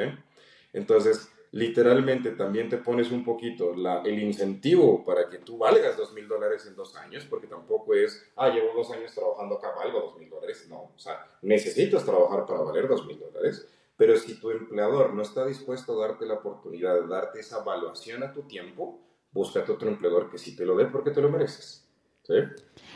[0.72, 6.14] Entonces, literalmente también te pones un poquito la- el incentivo para que tú valgas dos
[6.14, 10.00] mil dólares en dos años, porque tampoco es, ah, llevo dos años trabajando acá, valgo
[10.00, 10.66] dos mil dólares.
[10.70, 13.68] No, o sea, necesitas trabajar para valer dos mil dólares.
[14.02, 18.24] Pero si tu empleador no está dispuesto a darte la oportunidad de darte esa evaluación
[18.24, 21.88] a tu tiempo, búscate otro empleador que sí te lo dé porque te lo mereces.
[22.24, 22.32] ¿sí?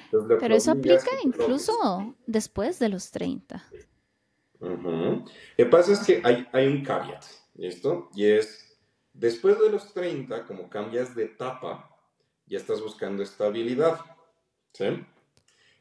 [0.07, 3.65] Entonces, Pero eso aplica incluso después de los 30.
[4.59, 4.91] Ujú.
[4.91, 5.25] Lo
[5.57, 8.11] que pasa es que hay, hay un caveat, ¿listo?
[8.17, 8.77] Y es,
[9.13, 11.89] después de los 30, como cambias de etapa,
[12.47, 14.01] ya estás buscando estabilidad,
[14.73, 15.07] ¿sí?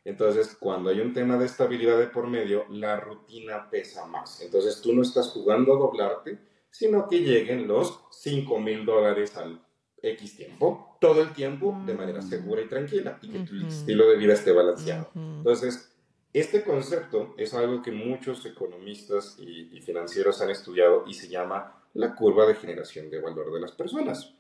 [0.06, 4.40] Entonces, cuando hay un tema de estabilidad de por medio, la rutina pesa más.
[4.40, 6.38] Entonces, tú no estás jugando a doblarte,
[6.70, 9.66] sino que lleguen los 5 mil dólares al
[10.00, 14.18] X tiempo, todo el tiempo, de manera segura y tranquila, y que tu estilo de
[14.18, 15.10] vida esté balanceado.
[15.16, 15.92] Entonces,
[16.34, 21.82] este concepto es algo que muchos economistas y, y financieros han estudiado y se llama
[21.94, 24.36] la curva de generación de valor de las personas.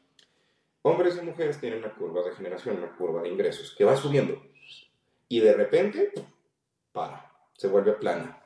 [0.84, 4.40] Hombres y mujeres tienen una curva de generación, una curva de ingresos, que va subiendo
[5.28, 6.12] y de repente
[6.92, 8.42] para, se vuelve plana.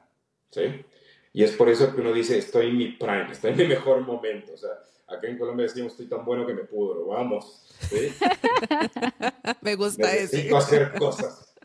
[0.52, 0.86] ¿sí?
[1.34, 4.02] Y es por eso que uno dice, estoy en mi prime, estoy en mi mejor
[4.02, 4.54] momento.
[4.54, 4.72] O sea,
[5.08, 7.65] acá en Colombia decimos, estoy tan bueno que me pudro, vamos.
[7.89, 8.12] ¿sí?
[9.62, 10.38] Me gusta ese.
[10.38, 11.56] Necesito hacer cosas.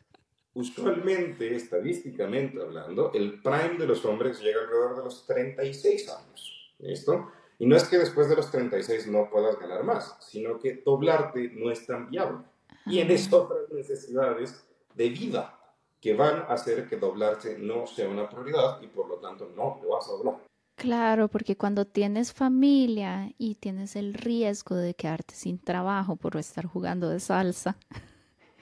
[0.52, 6.74] Usualmente, estadísticamente hablando, el prime de los hombres llega alrededor de los 36 años.
[6.78, 7.32] ¿Listo?
[7.58, 11.50] Y no es que después de los 36 no puedas ganar más, sino que doblarte
[11.54, 12.44] no es tan viable.
[12.84, 15.58] Tienes otras necesidades de vida
[16.00, 19.78] que van a hacer que doblarse no sea una prioridad y por lo tanto no
[19.80, 20.36] te vas a doblar.
[20.76, 26.66] Claro, porque cuando tienes familia y tienes el riesgo de quedarte sin trabajo por estar
[26.66, 27.76] jugando de salsa,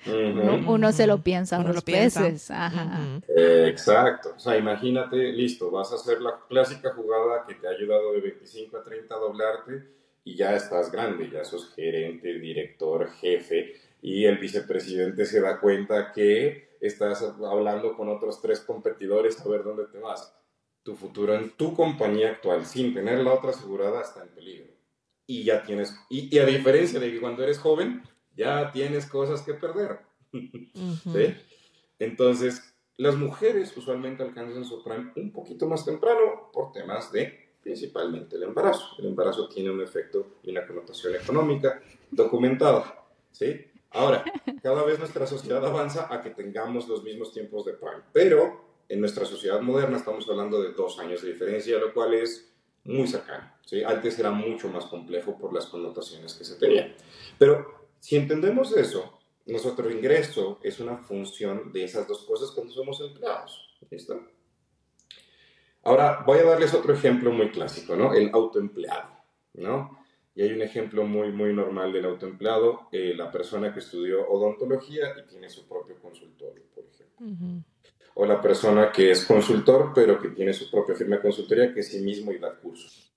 [0.07, 0.73] uno, Ujú.
[0.75, 2.23] uno se lo piensa Uno unos lo piensa.
[2.23, 2.51] veces.
[2.51, 2.85] Ajá.
[2.85, 3.23] Ujú.
[3.35, 4.35] Eh, exacto.
[4.37, 8.21] O sea, imagínate, listo, vas a hacer la clásica jugada que te ha ayudado de
[8.21, 9.83] 25 a 30 a doblarte
[10.25, 16.13] y ya estás grande, ya sos gerente, director, jefe y el vicepresidente se da cuenta
[16.13, 20.37] que estás hablando con otros tres competidores a ver dónde te vas.
[20.83, 24.73] Tu futuro en tu compañía actual sin tener la otra asegurada está en peligro.
[25.29, 28.03] Y ya tienes, y, y a diferencia de que cuando eres joven,
[28.35, 30.01] ya tienes cosas que perder.
[30.33, 31.13] Ujú.
[31.13, 31.35] ¿Sí?
[32.01, 38.35] Entonces, las mujeres usualmente alcanzan su prime un poquito más temprano por temas de principalmente
[38.35, 38.97] el embarazo.
[38.99, 42.99] El embarazo tiene un efecto y una connotación económica documentada.
[43.31, 43.72] ¿sí?
[43.95, 44.25] Ahora,
[44.63, 49.01] cada vez nuestra sociedad avanza a que tengamos los mismos tiempos de prime, pero en
[49.01, 52.53] nuestra sociedad moderna estamos hablando de dos años de diferencia, lo cual es
[52.85, 53.53] muy cercano.
[53.65, 53.83] ¿sí?
[53.83, 56.95] Antes era mucho más complejo por las connotaciones que se tenían.
[57.39, 63.01] Pero si entendemos eso, nuestro ingreso es una función de esas dos cosas cuando somos
[63.01, 63.69] empleados.
[63.91, 64.21] ¿Listo?
[65.85, 68.15] Ahora voy a darles otro ejemplo muy clásico, ¿no?
[68.15, 69.11] El autoempleado,
[69.55, 70.02] ¿no?
[70.35, 75.15] Y hay un ejemplo muy, muy normal del autoempleado, eh, la persona que estudió odontología
[75.19, 77.27] y tiene su propio consultorio, por ejemplo.
[77.27, 77.63] Ujú.
[78.15, 81.81] O la persona que es consultor, pero que tiene su propia firma de consultoría, que
[81.81, 83.13] es sí mismo y da cursos.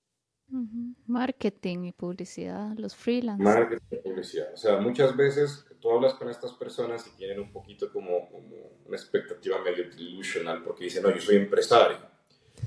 [0.50, 0.94] Ujú.
[1.06, 3.42] Marketing y publicidad, los freelance.
[3.42, 4.52] Marketing, publicidad.
[4.54, 8.56] O sea, muchas veces tú hablas con estas personas y tienen un poquito como, como
[8.84, 11.98] una expectativa medio delusional porque dicen, no, yo soy empresario.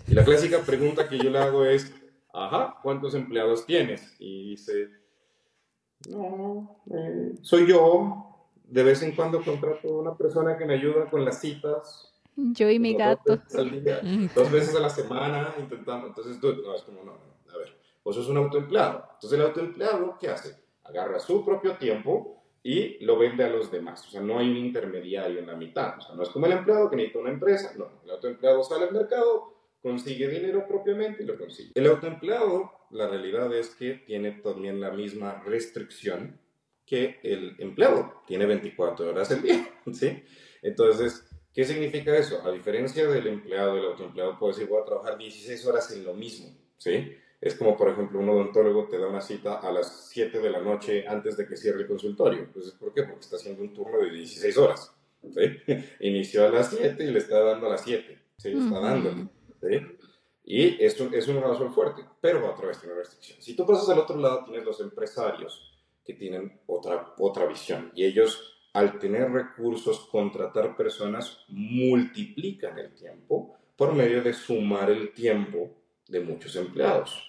[0.07, 1.93] Y la clásica pregunta que yo le hago es,
[2.33, 4.15] ajá, ¿cuántos empleados tienes?
[4.19, 4.89] Y dice,
[6.07, 8.25] no, eh, soy yo.
[8.63, 12.13] De vez en cuando contrato a una persona que me ayuda con las citas.
[12.35, 13.35] Yo y mi gato.
[13.35, 14.01] Dos veces, al día,
[14.35, 16.09] dos veces a la semana intentamos.
[16.09, 19.09] Entonces, tú, no, es como, no, no, a ver, vos sos un autoempleado.
[19.15, 20.55] Entonces, el autoempleado, ¿qué hace?
[20.83, 24.07] Agarra su propio tiempo y lo vende a los demás.
[24.07, 25.97] O sea, no hay un intermediario en la mitad.
[25.97, 27.73] O sea, no es como el empleado que necesita una empresa.
[27.75, 31.71] No, el autoempleado sale al mercado, consigue dinero propiamente y lo consigue.
[31.75, 36.39] El autoempleado, la realidad es que tiene también la misma restricción
[36.85, 38.23] que el empleado.
[38.27, 40.23] Tiene 24 horas al día, ¿sí?
[40.61, 42.41] Entonces, ¿qué significa eso?
[42.45, 46.13] A diferencia del empleado, el autoempleado puede decir, voy a trabajar 16 horas en lo
[46.13, 47.15] mismo, ¿sí?
[47.39, 50.59] Es como, por ejemplo, un odontólogo te da una cita a las 7 de la
[50.59, 52.39] noche antes de que cierre el consultorio.
[52.39, 53.03] Entonces, ¿por qué?
[53.03, 55.41] Porque está haciendo un turno de 16 horas, ¿sí?
[56.01, 58.49] Inició a las 7 y le está dando a las 7, ¿sí?
[58.49, 59.29] Está Ujú.
[59.61, 59.85] ¿Sí?
[60.43, 63.45] Y es un, es un razón fuerte, pero otra vez tiene restricciones.
[63.45, 67.91] Si tú pasas al otro lado, tienes los empresarios que tienen otra, otra visión.
[67.93, 75.13] Y ellos, al tener recursos, contratar personas, multiplican el tiempo por medio de sumar el
[75.13, 75.69] tiempo
[76.07, 77.23] de muchos empleados.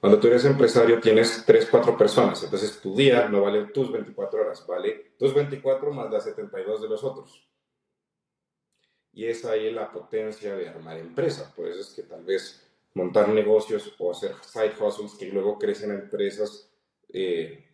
[0.00, 4.40] Cuando tú eres empresario tienes 3, 4 personas, entonces tu día no vale tus 24
[4.40, 7.44] horas, vale tus 24 más las 72 de los otros.
[9.14, 11.52] Y es ahí la potencia de armar empresa.
[11.54, 12.60] Por eso es que tal vez
[12.94, 16.70] montar negocios o hacer side hustles que luego crecen empresas
[17.12, 17.64] eh,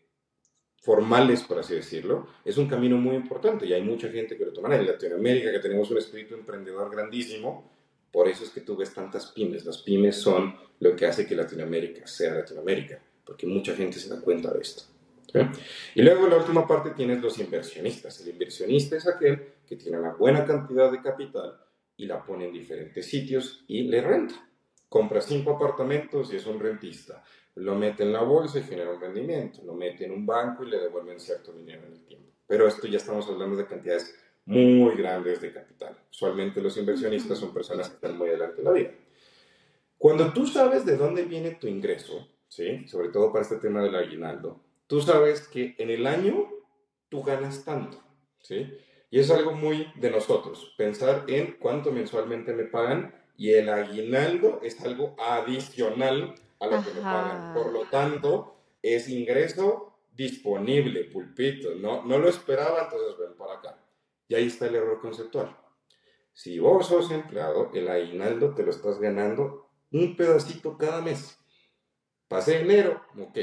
[0.82, 4.52] formales, por así decirlo, es un camino muy importante y hay mucha gente que lo
[4.52, 7.70] toma en Latinoamérica, que tenemos un espíritu emprendedor grandísimo,
[8.10, 9.64] por eso es que tú ves tantas pymes.
[9.64, 14.20] Las pymes son lo que hace que Latinoamérica sea Latinoamérica, porque mucha gente se da
[14.20, 14.84] cuenta de esto.
[15.94, 18.20] Y luego la última parte tienes los inversionistas.
[18.20, 21.58] El inversionista es aquel que tiene una buena cantidad de capital
[21.96, 24.34] y la pone en diferentes sitios y le renta.
[24.90, 27.22] Compra cinco apartamentos y es un rentista
[27.56, 30.70] lo mete en la bolsa y genera un rendimiento, lo mete en un banco y
[30.70, 32.30] le devuelven cierto dinero en el tiempo.
[32.46, 35.96] Pero esto ya estamos hablando de cantidades muy grandes de capital.
[36.10, 38.90] Usualmente los inversionistas son personas que están muy adelante en la vida.
[39.98, 42.88] Cuando tú sabes de dónde viene tu ingreso, ¿sí?
[42.88, 46.48] sobre todo para este tema del aguinaldo, tú sabes que en el año
[47.08, 48.02] tú ganas tanto.
[48.40, 48.72] ¿sí?
[49.10, 54.60] Y es algo muy de nosotros, pensar en cuánto mensualmente me pagan y el aguinaldo
[54.62, 57.54] es algo adicional a lo que me pagan.
[57.54, 61.74] Por lo tanto, es ingreso disponible, pulpito.
[61.74, 63.78] No, no lo esperaba, entonces ven para acá.
[64.28, 65.56] Y ahí está el error conceptual.
[66.32, 71.38] Si vos sos empleado, el aguinaldo te lo estás ganando un pedacito cada mes.
[72.28, 73.38] Pase enero, ok.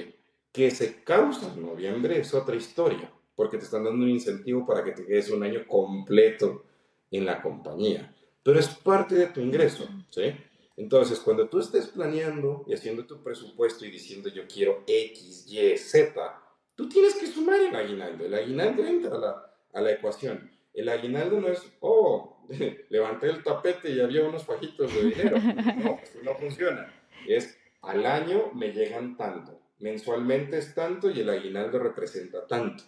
[0.52, 4.84] Que se causa en noviembre es otra historia, porque te están dando un incentivo para
[4.84, 6.66] que te quedes un año completo
[7.12, 8.14] en la compañía.
[8.42, 10.34] Pero es parte de tu ingreso, ¿sí?
[10.76, 15.78] Entonces, cuando tú estés planeando y haciendo tu presupuesto y diciendo yo quiero X, Y,
[15.78, 16.42] Z,
[16.76, 18.26] tú tienes que sumar el aguinaldo.
[18.26, 20.52] El aguinaldo entra a la, a la ecuación.
[20.74, 22.44] El aguinaldo no es, oh,
[22.90, 25.38] levanté el tapete y había unos fajitos de dinero.
[25.78, 26.92] No, eso no funciona.
[27.28, 32.84] Es, al año me llegan tanto, mensualmente es tanto y el aguinaldo representa tanto.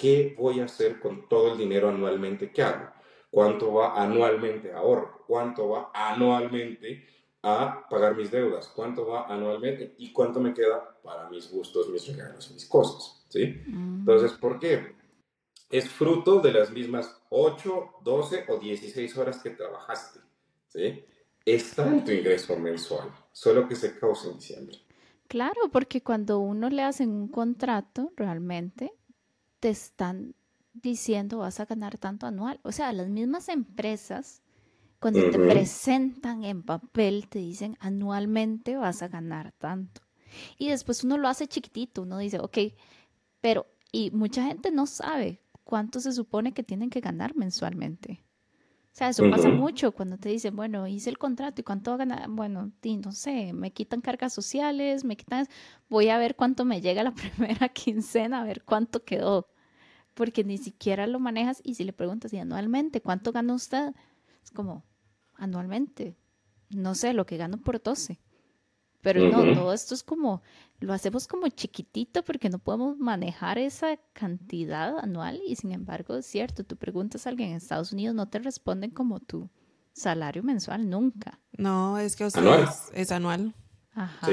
[0.00, 3.00] ¿Qué voy a hacer con todo el dinero anualmente que hago?
[3.30, 7.06] cuánto va anualmente a ahorro, cuánto va anualmente
[7.42, 12.06] a pagar mis deudas, cuánto va anualmente y cuánto me queda para mis gustos, mis
[12.06, 13.62] regalos, mis cosas, ¿sí?
[13.66, 14.00] Mm.
[14.00, 14.94] Entonces, ¿por qué?
[15.70, 20.20] Es fruto de las mismas 8, 12 o 16 horas que trabajaste,
[20.68, 21.04] ¿sí?
[21.44, 24.76] Está en tu ingreso mensual, solo que se causa en diciembre.
[25.28, 28.92] Claro, porque cuando uno le hacen un contrato, realmente
[29.60, 30.34] te están
[30.72, 32.60] diciendo vas a ganar tanto anual.
[32.62, 34.42] O sea, las mismas empresas,
[34.98, 40.02] cuando te presentan en papel, te dicen anualmente vas a ganar tanto.
[40.58, 42.58] Y después uno lo hace chiquitito, uno dice, ok,
[43.40, 48.24] pero, y mucha gente no sabe cuánto se supone que tienen que ganar mensualmente.
[48.92, 51.94] O sea, eso pasa mucho cuando te dicen, bueno, hice el contrato y cuánto va
[51.94, 52.28] a ganar.
[52.28, 55.46] Bueno, no sé, me quitan cargas sociales, me quitan.
[55.88, 59.48] Voy a ver cuánto me llega la primera quincena, a ver cuánto quedó
[60.14, 63.94] porque ni siquiera lo manejas y si le preguntas, ¿y anualmente cuánto gana usted?
[64.42, 64.84] Es como,
[65.34, 66.14] anualmente,
[66.68, 68.20] no sé, lo que gano por 12.
[69.00, 70.42] Pero no, todo esto es como,
[70.80, 76.26] lo hacemos como chiquitito porque no podemos manejar esa cantidad anual y sin embargo es
[76.26, 79.50] cierto, tú preguntas a alguien en Estados Unidos, no te responden como tu
[79.92, 81.38] salario mensual nunca.
[81.56, 82.34] No, es que es,
[82.94, 83.54] es, anual.
[83.92, 84.26] Ajá.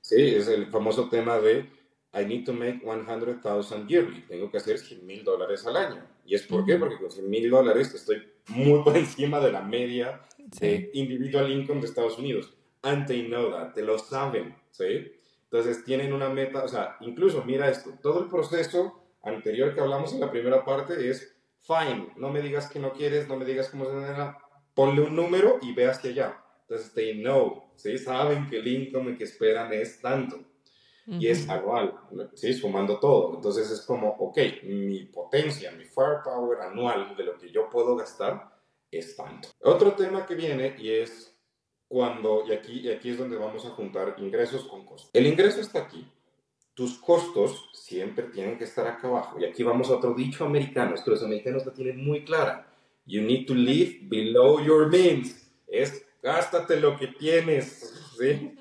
[0.00, 1.70] sí, es el famoso tema de
[2.14, 4.22] I need to make 100,000 yearly.
[4.26, 6.02] Tengo que hacer 100 mil dólares al año.
[6.26, 6.76] ¿Y es por qué?
[6.76, 10.20] Porque con 100 mil dólares estoy muy por encima de la media
[10.60, 12.52] de individual income de Estados Unidos.
[12.82, 15.12] And they know that, te lo saben, ¿sí?
[15.52, 20.14] Entonces tienen una meta, o sea, incluso mira esto, todo el proceso anterior que hablamos
[20.14, 23.68] en la primera parte es fine, no me digas que no quieres, no me digas
[23.68, 24.38] cómo se llama,
[24.72, 26.42] ponle un número y ve hacia allá.
[26.62, 27.98] Entonces they know, ¿sí?
[27.98, 30.40] Saben que el income que esperan es tanto
[31.06, 31.98] y es anual,
[32.32, 32.54] ¿sí?
[32.54, 33.34] sumando todo.
[33.34, 38.56] Entonces es como, ok, mi potencia, mi firepower anual de lo que yo puedo gastar
[38.90, 39.50] es tanto.
[39.60, 41.31] Otro tema que viene y es
[41.92, 45.10] cuando, y aquí, y aquí es donde vamos a juntar ingresos con costos.
[45.12, 46.10] El ingreso está aquí,
[46.72, 49.38] tus costos siempre tienen que estar acá abajo.
[49.38, 52.66] Y aquí vamos a otro dicho americano, es que los americanos la tienen muy clara.
[53.04, 55.52] You need to live below your means.
[55.66, 58.54] Es gástate lo que tienes, ¿sí?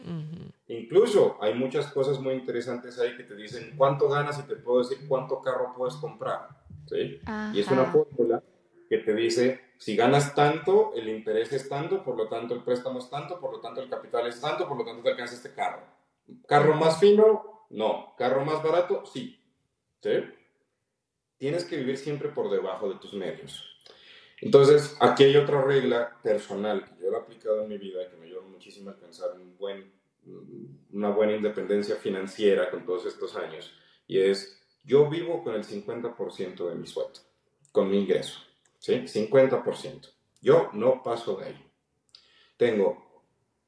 [0.67, 4.79] Incluso hay muchas cosas muy interesantes ahí que te dicen cuánto ganas y te puedo
[4.79, 6.49] decir cuánto carro puedes comprar.
[6.86, 7.21] ¿sí?
[7.53, 8.43] Y es una fórmula
[8.89, 12.99] que te dice, si ganas tanto, el interés es tanto, por lo tanto el préstamo
[12.99, 15.55] es tanto, por lo tanto el capital es tanto, por lo tanto te alcanza este
[15.55, 15.82] carro.
[16.47, 17.65] ¿Carro más fino?
[17.71, 18.13] No.
[18.15, 19.03] ¿Carro más barato?
[19.07, 19.43] Sí.
[19.99, 20.11] ¿Sí?
[21.39, 23.65] Tienes que vivir siempre por debajo de tus medios.
[24.39, 28.27] Entonces, aquí hay otra regla personal que yo he aplicado en mi vida que me
[28.27, 29.91] ayuda muchísimo a alcanzar un buen,
[30.91, 33.73] una buena independencia financiera con todos estos años.
[34.05, 37.19] Y es, yo vivo con el 50% de mi sueldo,
[37.71, 38.51] con mi ingreso.
[38.82, 38.93] ¿Sí?
[38.93, 40.09] 50%.
[40.41, 41.71] Yo no paso de ahí.
[42.57, 43.25] Tengo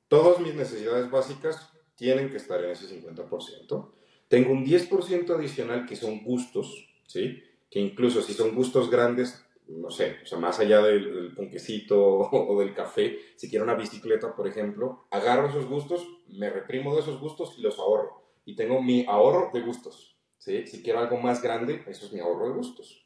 [0.07, 3.91] todas mis necesidades básicas tienen que estar en ese 50%.
[4.28, 7.43] Tengo un 10% adicional que son gustos, ¿sí?
[7.70, 11.99] Que incluso si son gustos grandes, no sé, o sea, más allá del, del ponquecito
[12.32, 17.01] o, del café, si quiero una bicicleta, por ejemplo, agarro esos gustos, me reprimo de
[17.01, 18.24] esos gustos y los ahorro.
[18.45, 20.66] Y tengo mi ahorro de gustos, ¿sí?
[20.66, 23.05] Si quiero algo más grande, eso es mi ahorro de gustos.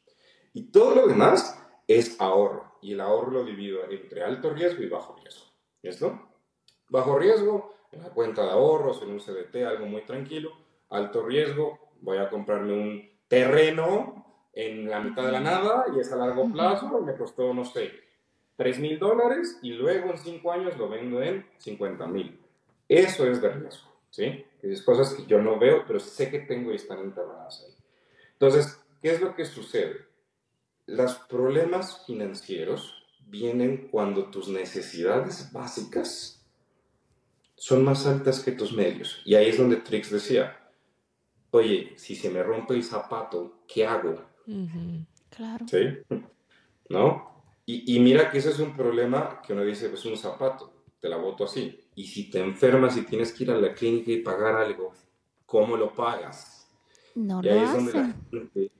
[0.54, 2.76] Y todo lo demás es ahorro.
[2.80, 5.46] Y el ahorro lo divido entre alto riesgo y bajo riesgo.
[5.82, 6.28] ¿Listo?
[6.88, 10.52] Bajo riesgo, en la cuenta de ahorros, en un CDT, algo muy tranquilo.
[10.90, 16.12] Alto riesgo, voy a comprarme un terreno en la mitad de la nada y es
[16.12, 17.90] a largo plazo, me costó, no sé,
[18.56, 22.40] 3 mil dólares y luego en 5 años lo vendo en 50 mil.
[22.88, 24.44] Eso es de riesgo, ¿sí?
[24.62, 27.74] Es cosas que yo no veo, pero sé que tengo y están enterradas ahí.
[28.32, 30.08] Entonces, ¿qué es lo que sucede?
[30.88, 36.42] Los problemas financieros vienen cuando tus necesidades básicas
[37.56, 39.20] son más altas que tus medios.
[39.26, 40.58] Y ahí es donde Trix decía,
[41.50, 44.14] oye, si se me rompe el zapato, ¿qué hago?
[45.28, 45.66] Claro.
[45.68, 45.98] ¿Sí?
[46.88, 47.44] ¿No?
[47.66, 51.10] Y, y, mira que ese es un problema que uno dice, pues un zapato, te
[51.10, 51.78] la boto así.
[51.96, 54.94] Y si te enfermas y tienes que ir a la clínica y pagar algo,
[55.44, 56.66] ¿cómo lo pagas?
[57.14, 57.84] No y lo ahí es hacen.
[57.84, 58.77] donde la gente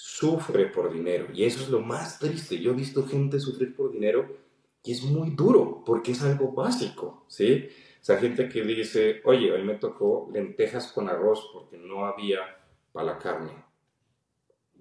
[0.00, 1.26] sufre por dinero.
[1.34, 2.60] Y eso es lo más triste.
[2.60, 4.28] Yo he visto gente sufrir por dinero
[4.84, 7.68] y es muy duro porque es algo básico, ¿sí?
[8.00, 12.38] O sea, gente que dice, oye, hoy me tocó lentejas con arroz porque no había
[12.92, 13.50] para la carne.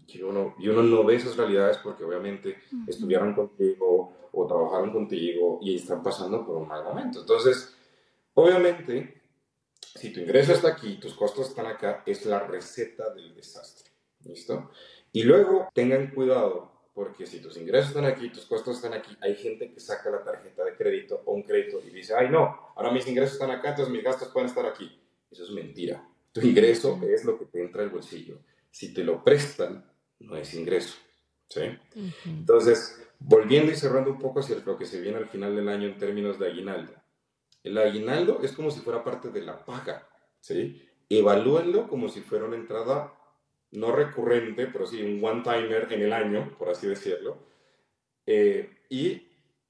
[0.05, 2.84] Y uno, y uno no ve esas realidades porque obviamente Ujú.
[2.86, 7.22] estudiaron contigo o trabajaron contigo y están pasando por un mal momento.
[7.22, 7.76] Entonces,
[8.36, 9.20] obviamente,
[9.95, 13.88] si tu ingreso está aquí, tus costos están acá, es la receta del desastre.
[14.24, 14.72] ¿Listo?
[15.18, 19.34] Y luego tengan cuidado, porque si tus ingresos están aquí, tus costos están aquí, hay
[19.34, 22.91] gente que saca la tarjeta de crédito o un crédito y dice, ay no, ahora
[22.91, 25.01] mis ingresos están acá, entonces mis gastos pueden estar aquí.
[25.32, 26.07] Eso es mentira.
[26.32, 28.41] Tu ingreso es lo que te entra al bolsillo.
[28.70, 30.95] Si te lo prestan, no es ingreso.
[31.49, 31.61] ¿Sí?
[32.26, 35.88] Entonces, volviendo y cerrando un poco hacia lo que se viene al final del año
[35.88, 36.93] en términos de aguinaldo.
[37.63, 40.07] El aguinaldo es como si fuera parte de la paga,
[40.41, 40.88] ¿sí?
[41.09, 43.16] Evalúenlo como si fuera una entrada
[43.72, 47.38] no recurrente, pero sí un one-timer en el año, por así decirlo,
[48.26, 49.28] eh, y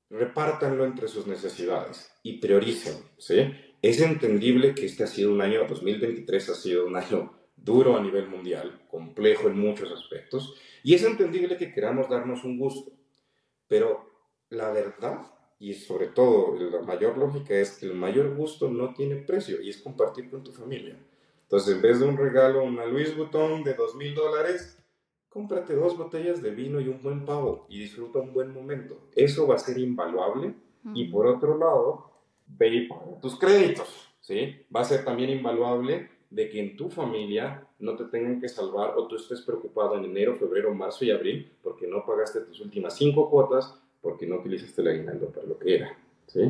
[0.10, 3.54] repártanlo entre sus necesidades y prioricen, ¿sí?
[3.82, 8.02] Es entendible que este ha sido un año, 2023 ha sido un año duro a
[8.02, 12.92] nivel mundial, complejo en muchos aspectos, y es entendible que queramos darnos un gusto,
[13.68, 14.10] pero
[14.50, 19.16] la verdad y sobre todo la mayor lógica es que el mayor gusto no tiene
[19.18, 20.98] precio y es compartir con tu familia.
[21.48, 24.78] Entonces, en vez de un regalo, una Louis Vuitton de dos mil dólares,
[25.30, 29.08] cómprate dos botellas de vino y un buen pavo y disfruta un buen momento.
[29.16, 30.54] Eso va a ser invaluable.
[30.94, 32.12] Y por otro lado,
[32.48, 34.10] ve y paga tus créditos.
[34.20, 34.66] ¿sí?
[34.74, 38.98] Va a ser también invaluable de que en tu familia no te tengan que salvar
[38.98, 42.98] o tú estés preocupado en enero, febrero, marzo y abril porque no pagaste tus últimas
[42.98, 45.98] cinco cuotas porque no utilizaste el aguinaldo para lo que era.
[46.28, 46.42] ¿sí?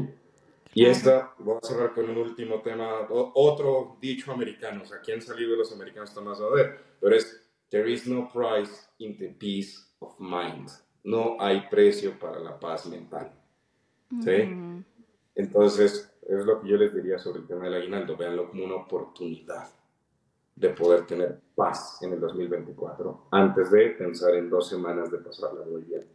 [0.78, 0.92] Y Claro.
[0.92, 5.56] esta, voy a cerrar con un último tema, otro dicho americano, o sea, han salido
[5.56, 9.74] los americanos está más a ver, pero es, there is no price in the peace
[9.98, 10.70] of mind.
[11.04, 13.34] No hay precio para la paz mental.
[14.24, 14.44] ¿sí?
[14.44, 14.84] Ujú.
[15.34, 18.76] Entonces, es lo que yo les diría sobre el tema del aguinaldo, véanlo como una
[18.76, 19.68] oportunidad
[20.56, 25.66] de poder tener paz en el 2024, antes de pensar en dos semanas de pasarla
[25.66, 26.08] muy bien.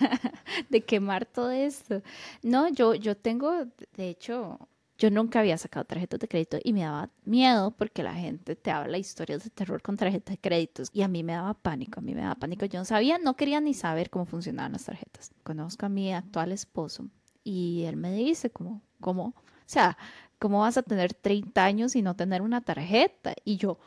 [0.68, 2.02] de quemar todo esto.
[2.42, 3.66] No, yo, yo tengo,
[3.96, 4.58] de hecho,
[4.96, 8.70] yo nunca había sacado tarjetas de crédito y me daba miedo porque la gente te
[8.70, 12.02] habla historias de terror con tarjetas de créditos y a mí me daba pánico, a
[12.02, 12.64] mí me daba pánico.
[12.66, 15.32] Yo no sabía, no quería ni saber cómo funcionaban las tarjetas.
[15.42, 17.08] Conozco a mi actual esposo
[17.42, 19.34] y él me dice como, ¿cómo?
[19.36, 19.98] O sea,
[20.38, 23.34] ¿cómo vas a tener 30 años y no tener una tarjeta?
[23.44, 23.78] Y yo,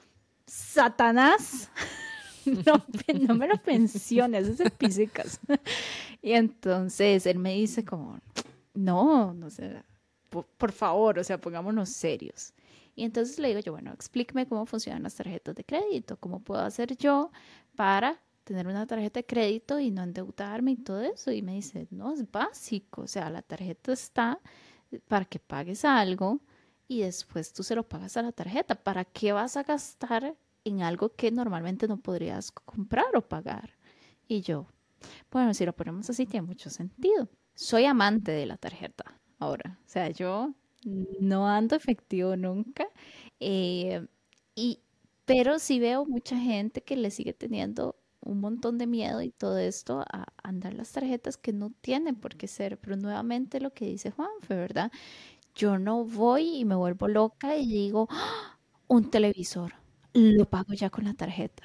[0.46, 1.70] Satanás.
[2.66, 2.86] No,
[3.28, 5.40] no me lo pensiones, es el pisicas.
[6.22, 8.20] Y entonces él me dice como,
[8.74, 9.84] no, no sé,
[10.30, 12.54] por, por, favor, o sea, pongámonos serios.
[12.96, 16.62] Y entonces le digo yo, bueno, explíqueme cómo funcionan las tarjetas de crédito, cómo puedo
[16.62, 17.32] hacer yo
[17.76, 21.32] para tener una tarjeta de crédito y no endeudarme y todo eso.
[21.32, 24.40] Y me dice, no, es básico, o sea, la tarjeta está
[25.08, 26.40] para que pagues algo
[26.88, 28.76] y después tú se lo pagas a la tarjeta.
[28.76, 30.36] ¿Para qué vas a gastar
[30.68, 33.76] en algo que normalmente no podrías comprar o pagar?
[34.28, 34.68] Y yo,
[35.32, 37.30] Bueno, si lo ponemos así, tiene mucho sentido.
[37.56, 39.06] Soy amante de la tarjeta
[39.40, 39.80] ahora.
[39.86, 40.54] O sea, yo
[40.84, 42.88] no ando efectivo nunca.
[43.40, 44.06] Eh,
[44.56, 44.82] y,
[45.26, 49.58] pero sí veo mucha gente que le sigue teniendo un montón de miedo y todo
[49.58, 52.80] esto a andar las tarjetas que no tienen por qué ser.
[52.80, 54.92] Pero nuevamente lo que dice Juanfe, ¿verdad?
[55.56, 58.58] Yo no voy y me vuelvo loca y digo, ¡Ah!
[58.88, 59.74] un televisor,
[60.22, 61.64] lo pago ya con la tarjeta.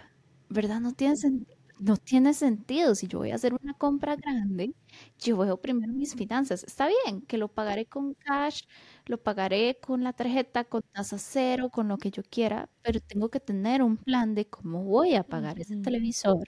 [0.49, 0.81] ¿Verdad?
[0.81, 2.95] No tiene sentido no tiene sentido.
[2.95, 4.73] Si yo voy a hacer una compra grande,
[5.19, 6.63] yo veo primero mis finanzas.
[6.63, 8.63] Está bien que lo pagaré con cash,
[9.07, 13.31] lo pagaré con la tarjeta, con tasa cero, con lo que yo quiera, pero tengo
[13.31, 16.47] que tener un plan de cómo voy a pagar ese televisor.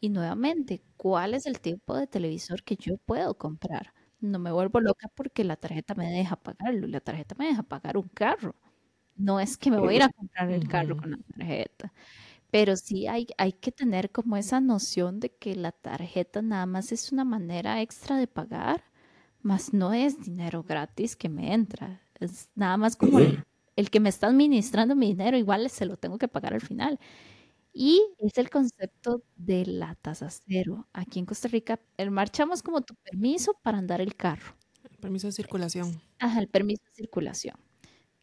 [0.00, 3.92] Y nuevamente, ¿cuál es el tipo de televisor que yo puedo comprar?
[4.20, 7.96] No me vuelvo loca porque la tarjeta me deja pagarlo, la tarjeta me deja pagar
[7.96, 8.56] un carro.
[9.16, 11.92] No es que me voy a ir a comprar el carro con la tarjeta.
[12.50, 16.92] Pero sí hay, hay que tener como esa noción de que la tarjeta nada más
[16.92, 18.84] es una manera extra de pagar,
[19.40, 22.02] más no es dinero gratis que me entra.
[22.20, 26.18] Es nada más como el, que me está administrando mi dinero, igual se lo tengo
[26.18, 27.00] que pagar al final.
[27.72, 30.88] Y es el concepto de la tasa cero.
[30.92, 34.56] Aquí en Costa Rica, el marchamos como tu permiso para andar el carro.
[34.90, 36.00] El permiso de circulación.
[36.18, 37.56] Ajá, el permiso de circulación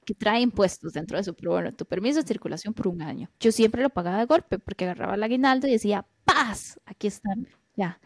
[0.09, 3.29] que trae impuestos dentro de su, pero bueno, tu permiso de circulación por un año.
[3.39, 7.47] Yo siempre lo pagaba de golpe porque agarraba el aguinaldo y decía, paz, aquí están,
[7.75, 8.01] ya.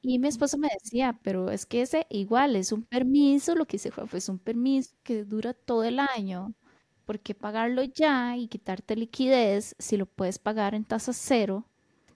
[0.00, 3.78] Y mi esposo me decía, pero es que ese igual es un permiso, lo que
[3.78, 6.54] hice fue, fue un permiso que dura todo el año.
[7.04, 11.66] ¿Por qué pagarlo ya y quitarte liquidez si lo puedes pagar en tasa cero?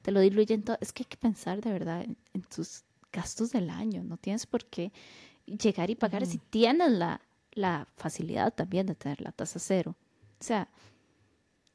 [0.02, 0.78] Te lo diluyen todo.
[0.80, 4.04] Es que hay que pensar de verdad en, tus gastos del año.
[4.04, 4.92] No tienes por qué
[5.44, 7.20] llegar y pagar si tienes la,
[7.52, 9.94] la facilidad también de tener la tasa cero.
[10.40, 10.68] O sea,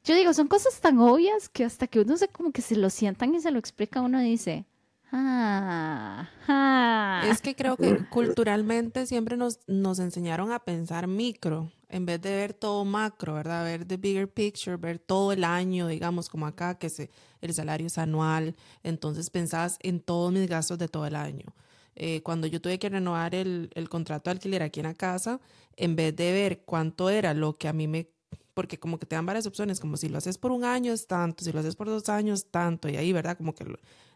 [0.04, 2.90] yo digo, son cosas tan obvias que hasta que uno se como que se lo
[2.90, 4.66] sientan y se lo explica, uno dice,
[5.12, 7.24] ah, ah.
[7.30, 12.36] Es que creo que culturalmente siempre nos, nos enseñaron a pensar micro en vez de
[12.36, 13.64] ver todo macro, ¿verdad?
[13.64, 17.86] Ver the bigger picture, ver todo el año, digamos, como acá, que se, el salario
[17.86, 21.54] es anual, entonces pensás en todos mis gastos de todo el año.
[21.96, 25.40] Eh, cuando yo tuve que renovar el, contrato de alquiler aquí en la casa,
[25.76, 28.10] en vez de ver cuánto era lo que a mí me,
[28.54, 31.08] porque como que te dan varias opciones, como si lo haces por un año es
[31.08, 33.38] tanto, si lo haces por dos años tanto, y ahí, ¿verdad?
[33.38, 33.66] Como que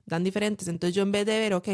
[0.05, 0.67] dan diferentes.
[0.67, 1.67] Entonces yo en vez de ver, ok,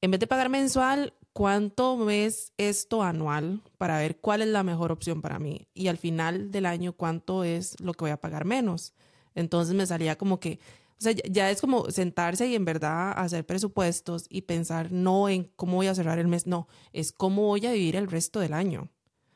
[0.00, 4.92] en vez de pagar mensual, ¿cuánto es esto anual para ver cuál es la mejor
[4.92, 5.68] opción para mí?
[5.74, 8.94] Y al final del año, ¿cuánto es lo que voy a pagar menos?
[9.34, 10.58] Entonces me salía como que
[10.98, 15.44] o sea, ya es como sentarse y en verdad hacer presupuestos y pensar no en
[15.56, 18.54] cómo voy a cerrar el mes, no, es cómo voy a vivir el resto del
[18.54, 18.88] año.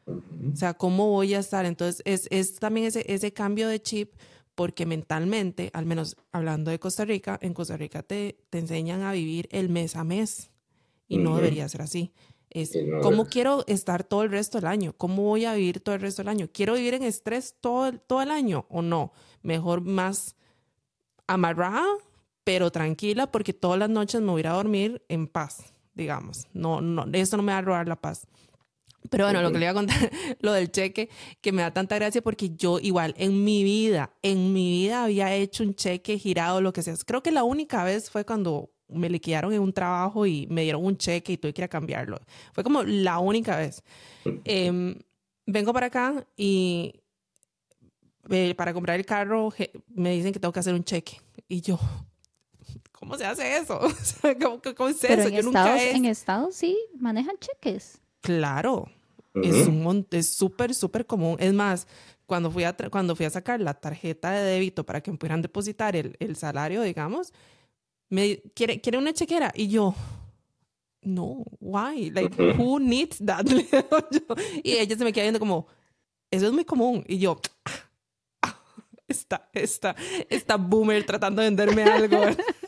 [0.06, 1.66] O sea, cómo voy a estar.
[1.66, 4.14] Entonces, es, es también ese, ese cambio de chip
[4.54, 9.12] porque mentalmente, al menos hablando de Costa Rica, en Costa Rica te, te enseñan a
[9.12, 10.50] vivir el mes a mes
[11.08, 12.12] y no debería ser así.
[12.50, 16.00] Es cómo quiero estar todo el resto del año, cómo voy a vivir todo el
[16.00, 16.48] resto del año.
[16.52, 19.12] ¿Quiero vivir en estrés todo, todo el año o no?
[19.42, 20.34] Mejor más
[21.32, 21.84] amarrada,
[22.44, 26.46] pero tranquila, porque todas las noches me voy a ir a dormir en paz, digamos.
[26.52, 28.26] No, no, eso no me va a robar la paz.
[29.08, 29.96] Pero bueno, lo que le iba a contar,
[30.40, 31.08] lo del cheque,
[31.40, 35.34] que me da tanta gracia porque yo igual en mi vida, en mi vida había
[35.34, 36.94] hecho un cheque girado, lo que sea.
[37.06, 40.84] Creo que la única vez fue cuando me liquidaron en un trabajo y me dieron
[40.84, 42.20] un cheque y tuve que ir a cambiarlo.
[42.52, 43.82] Fue como la única vez.
[44.44, 44.96] Em,
[45.46, 46.94] vengo para acá y
[48.28, 49.52] eh, para comprar el carro
[49.88, 51.20] me dicen que tengo que hacer un cheque.
[51.48, 51.78] Y yo,
[52.92, 53.80] ¿cómo se hace eso?
[54.42, 58.00] ¿cómo, cómo es Pero En, Estados, en Estados sí manejan cheques.
[58.20, 58.88] Claro.
[59.34, 61.36] Es un Es súper, súper común.
[61.38, 61.86] Es más,
[62.26, 65.40] cuando fui, a cuando fui a sacar la tarjeta de débito para que me pudieran
[65.40, 67.32] depositar el, el salario, digamos,
[68.08, 69.52] me quiere, quiere una chequera.
[69.54, 69.94] Y yo,
[71.02, 72.10] no, why?
[72.10, 73.46] Like, who needs that?
[74.62, 75.66] y ella se me queda viendo como,
[76.30, 77.04] eso es muy común.
[77.08, 77.40] Y yo,
[79.10, 79.96] esta, esta,
[80.28, 82.20] esta boomer tratando de venderme algo.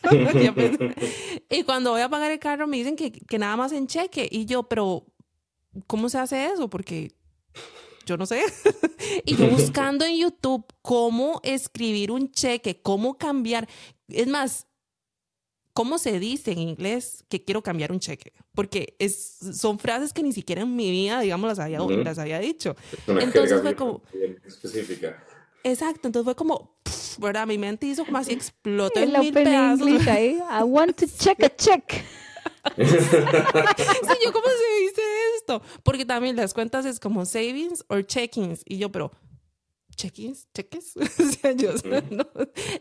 [1.50, 4.28] y cuando voy a pagar el carro me dicen que, que nada más en cheque.
[4.30, 5.06] Y yo, pero,
[5.86, 6.68] ¿cómo se hace eso?
[6.68, 7.12] Porque
[8.06, 8.42] yo no sé.
[9.24, 13.68] y yo buscando en YouTube cómo escribir un cheque, cómo cambiar.
[14.08, 14.66] Es más,
[15.72, 18.32] ¿cómo se dice en inglés que quiero cambiar un cheque?
[18.54, 22.38] Porque es, son frases que ni siquiera en mi vida, digamos, las había, las había
[22.40, 22.76] dicho.
[23.06, 24.02] Entonces fue como...
[24.44, 25.24] Específica.
[25.64, 26.76] Exacto, entonces fue como,
[27.18, 27.46] ¿verdad?
[27.46, 30.06] Mi mente hizo como así, explotó en mil pedazos.
[30.06, 30.38] Ahí.
[30.38, 31.84] I want to check a check.
[32.76, 35.02] sea, yo, ¿cómo se dice
[35.36, 35.62] esto?
[35.82, 38.62] Porque también las cuentas es como savings or checkings.
[38.64, 39.12] Y yo, pero,
[39.96, 40.96] check-ins, cheques.
[40.96, 41.72] o sea, yo,
[42.10, 42.26] no.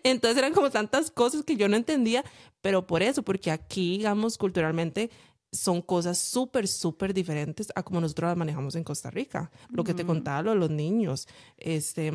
[0.03, 2.23] Entonces eran como tantas cosas que yo no entendía,
[2.61, 5.09] pero por eso, porque aquí, digamos, culturalmente
[5.51, 9.51] son cosas súper, súper diferentes a como nosotros las manejamos en Costa Rica.
[9.69, 11.27] Lo que te contaba, lo de los niños.
[11.57, 12.11] Este,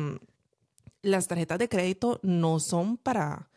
[1.01, 3.49] las tarjetas de crédito no son para,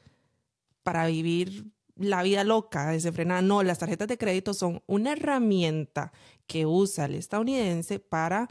[0.83, 1.67] para vivir
[1.97, 3.43] la vida loca, desenfrenada.
[3.43, 6.13] No, las tarjetas de crédito son una herramienta
[6.47, 8.49] que usa el estadounidense para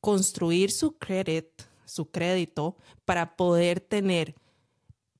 [0.00, 4.34] construir su crédito, su crédito, para poder tener,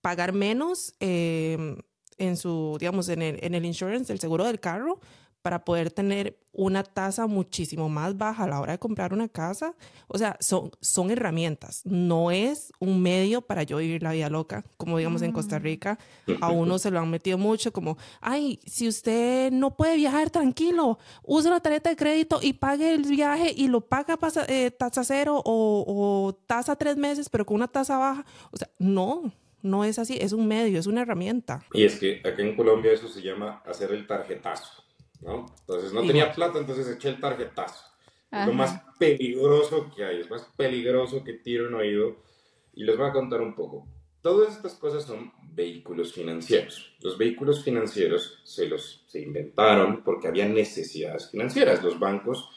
[0.01, 1.77] pagar menos em,
[2.19, 5.01] en su, digamos, en el, en el insurance, el seguro del carro,
[5.45, 9.75] para poder tener una tasa muchísimo más baja a la hora de comprar una casa.
[10.09, 14.65] O sea, son, son herramientas, no es un medio para yo vivir la vida loca,
[14.79, 15.63] como digamos en Costa mm.
[15.63, 15.99] Rica,
[16.41, 20.99] a uno se lo han metido mucho como, ay, si usted no puede viajar tranquilo,
[21.23, 24.19] use la tarjeta de crédito y pague el viaje y lo paga
[24.49, 28.25] eh, tasa cero o, o tasa tres meses, pero con una tasa baja.
[28.51, 29.31] O sea, no,
[29.61, 31.67] no es así, es un medio, es una herramienta.
[31.75, 34.84] Y es que aquí en Colombia eso se llama hacer el tarjetazo.
[35.25, 35.47] ¿No?
[35.61, 37.85] Entonces no tenía plata, entonces eché el tarjetazo.
[38.31, 42.17] Es lo más peligroso que hay, es más peligroso que tiro un oído.
[42.75, 43.87] Y les voy a contar un poco.
[44.21, 46.97] Todas estas cosas son vehículos financieros.
[47.01, 51.85] Los vehículos financieros se los se inventaron porque había necesidades financieras.
[51.85, 52.51] Los bancos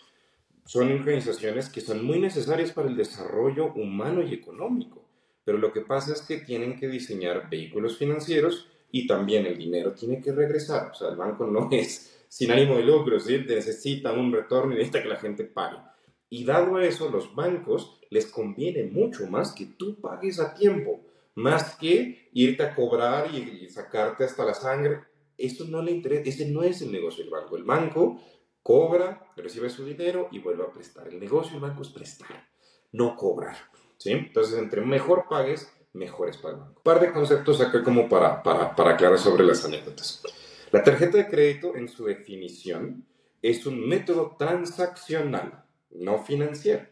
[0.65, 5.05] son organizaciones que son muy necesarias para el desarrollo humano y económico.
[5.45, 9.93] Pero lo que pasa es que tienen que diseñar vehículos financieros y también el dinero
[9.93, 10.91] tiene que regresar.
[10.91, 13.37] O sea, el banco no es sin ánimo de lucro, ¿sí?
[13.47, 15.77] necesita un retorno y necesita que la gente pague.
[16.29, 21.01] Y dado eso, los bancos les conviene mucho más que tú pagues a tiempo,
[21.35, 25.01] más que irte a cobrar y, sacarte hasta la sangre.
[25.37, 27.55] Eso no le interesa, ese no es el negocio del banco.
[27.55, 28.21] El banco
[28.61, 31.07] cobra, recibe su dinero y vuelve a prestar.
[31.07, 32.49] El negocio del banco es prestar,
[32.91, 33.55] no cobrar.
[33.97, 34.11] ¿sí?
[34.11, 36.73] Entonces, entre mejor pagues, mejor es para el banco.
[36.77, 40.23] Un par de conceptos acá como para, para, para aclarar sobre las anécdotas.
[40.71, 43.05] La tarjeta de crédito, en su definición,
[43.41, 46.85] es un método transaccional, no financiero.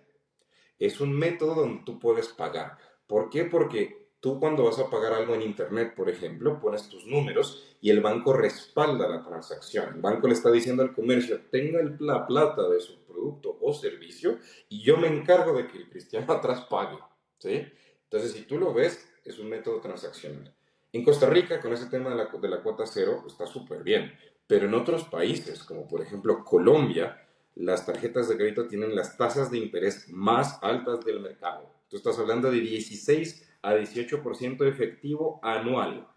[0.79, 2.77] Es un método donde tú puedes pagar.
[3.05, 3.43] ¿Por qué?
[3.43, 7.89] Porque tú cuando vas a pagar algo en Internet, por ejemplo, pones tus números y
[7.89, 9.95] el banco respalda la transacción.
[9.95, 14.39] El banco le está diciendo al comercio, tenga la plata de su producto o servicio
[14.69, 16.97] y yo me encargo de que el cristiano atrás pague.
[17.39, 17.65] ¿sí?
[18.03, 20.55] Entonces, si tú lo ves, es un método transaccional.
[20.95, 24.13] En Costa Rica, con ese tema de la, de la cuota cero, está súper bien.
[24.47, 27.21] Pero en otros países, como por ejemplo Colombia,
[27.55, 31.69] las tarjetas de crédito tienen las tasas de interés más altas del mercado.
[31.89, 36.07] Tú estás hablando de 16 a 18% efectivo anual.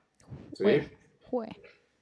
[0.53, 0.65] ¿sí?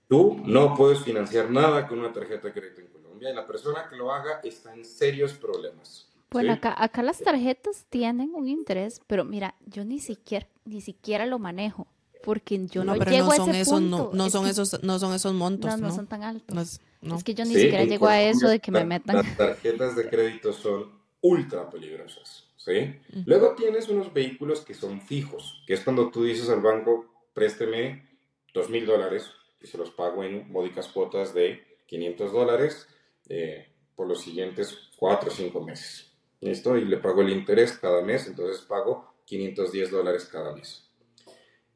[0.07, 3.89] Tú no puedes financiar nada con una tarjeta de crédito en Colombia y la persona
[3.89, 6.13] que lo haga está en serios problemas.
[6.31, 11.25] Bueno, acá, acá las tarjetas tienen un interés, pero mira, yo ni siquiera, ni siquiera
[11.25, 11.87] lo manejo
[12.27, 14.11] porque yo no, llego a ese punto.
[14.13, 15.71] No, son esos, no son esos montos.
[15.71, 16.81] No, no, son tan altos.
[17.01, 19.15] Es, que yo ni siquiera llego a eso de que me metan.
[19.15, 22.49] Las tarjetas de crédito son ultra peligrosas.
[22.57, 22.97] ¿sí?
[23.27, 28.09] Luego tienes unos vehículos que son fijos, que es cuando tú dices al banco, présteme
[28.53, 32.89] dos mil dólares y se los pago en módicas cuotas de 500 dólares
[33.29, 36.13] eh, por los siguientes cuatro o cinco meses.
[36.41, 36.77] ¿Listo?
[36.77, 40.86] Y le pago el interés cada mes, entonces pago 510 dólares cada mes.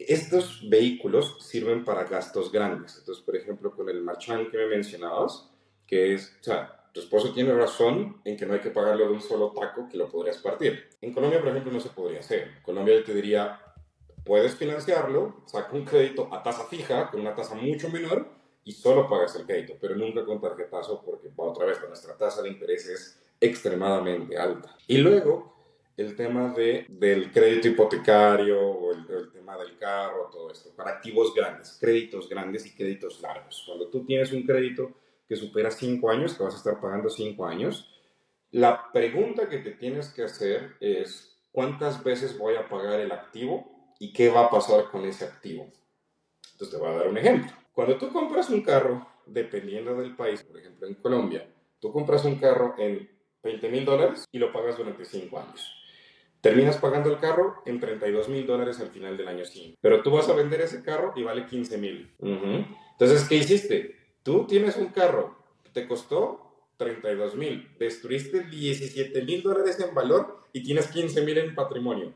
[0.08, 2.96] Estos vehículos sirven para gastos grandes.
[2.98, 5.50] Entonces, por ejemplo, con el marchand que me mencionabas,
[5.86, 9.12] que es, o sea, tu esposo tiene razón en que no hay que pagarlo de
[9.12, 10.88] un solo taco que lo podrías partir.
[11.00, 12.48] En Colombia, por ejemplo, no se podría hacer.
[12.56, 13.60] En Colombia yo te diría,
[14.24, 18.28] puedes financiarlo, saca un crédito a tasa fija, con una tasa mucho menor,
[18.64, 22.50] y solo pagas el crédito, pero nunca con tarjetazo, porque otra vez nuestra tasa de
[22.50, 24.76] interés es extremadamente alta.
[24.86, 25.59] Y luego,
[26.00, 31.34] el tema de, del crédito hipotecario o el, tema del carro, todo esto, para activos
[31.34, 33.62] grandes, créditos grandes y créditos largos.
[33.66, 34.92] Cuando tú tienes un crédito
[35.28, 38.00] que supera 5 años, que vas a estar pagando 5 años,
[38.50, 43.94] la pregunta que te tienes que hacer es cuántas veces voy a pagar el activo
[43.98, 45.70] y qué va a pasar con ese activo.
[46.52, 47.52] Entonces te voy a dar un ejemplo.
[47.74, 51.46] Cuando tú compras un carro, dependiendo del país, por ejemplo en Colombia,
[51.78, 53.06] tú compras un carro en
[53.42, 55.79] 20 mil dólares y lo pagas durante 5 años.
[56.40, 59.78] Terminas pagando el carro en 32 mil dólares al final del año 5.
[59.80, 62.10] Pero tú vas a vender ese carro y vale 15 mil.
[62.20, 63.96] Entonces, ¿qué hiciste?
[64.22, 65.36] Tú tienes un carro,
[65.72, 71.54] te costó 32 mil, destruiste 17 mil dólares en valor y tienes 15 mil en
[71.54, 72.14] patrimonio.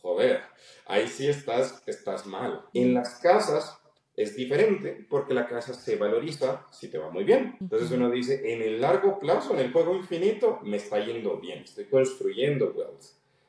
[0.00, 0.40] Joder,
[0.86, 2.64] ahí sí estás, estás mal.
[2.72, 3.78] En las casas
[4.16, 7.56] es diferente porque la casa se valoriza si te va muy bien.
[7.60, 11.64] Entonces uno dice, en el largo plazo, en el juego infinito, me está yendo bien,
[11.64, 13.04] estoy construyendo wealth.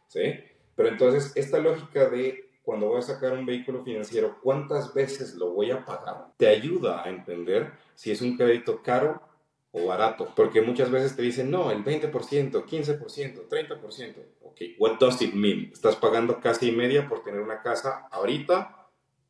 [0.08, 0.34] ¿Sí?
[0.76, 5.53] Pero entonces, esta lógica de cuando voy a sacar un vehículo financiero, ¿cuántas veces lo
[5.53, 6.34] voy a pagar?
[6.38, 9.22] Te ayuda a entender si es un crédito caro
[9.72, 14.16] o barato, porque muchas veces te dicen, no, el 20%, 15%, 30%.
[14.41, 15.70] Ok, what does it mean?
[15.72, 18.78] Estás pagando casi media por tener una casa ahorita,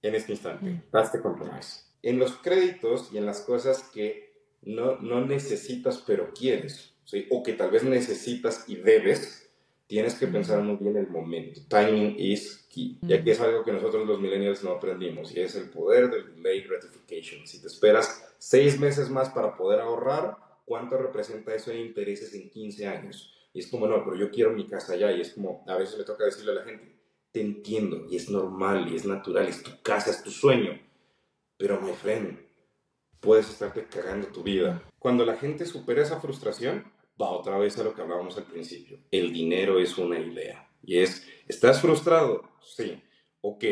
[0.01, 0.83] en este instante.
[0.91, 1.83] That's the compromise.
[2.01, 6.93] En los créditos y en las cosas que no, no necesitas pero quieres,
[7.29, 9.46] o que tal vez necesitas y debes,
[9.87, 11.61] tienes que pensar muy bien el momento.
[11.67, 12.99] Timing is key.
[13.01, 16.35] Y aquí es algo que nosotros los millennials no aprendimos y es el poder del
[16.35, 17.47] delay gratification.
[17.47, 22.49] Si te esperas seis meses más para poder ahorrar, ¿cuánto representa eso en intereses en
[22.49, 23.33] 15 años?
[23.53, 25.11] Y es como, no, pero yo quiero mi casa ya.
[25.11, 26.95] Y es como, a veces me toca decirle a la gente,
[27.31, 30.79] te entiendo y es normal y es natural, es tu casa, es tu sueño.
[31.57, 32.37] Pero, my friend,
[33.19, 34.83] puedes estarte cagando tu vida.
[34.99, 36.91] Cuando la gente supera esa frustración,
[37.21, 38.99] va otra vez a lo que hablábamos al principio.
[39.11, 40.69] El dinero es una idea.
[40.83, 42.49] Y es, ¿estás frustrado?
[42.61, 43.01] Sí.
[43.41, 43.63] Ok,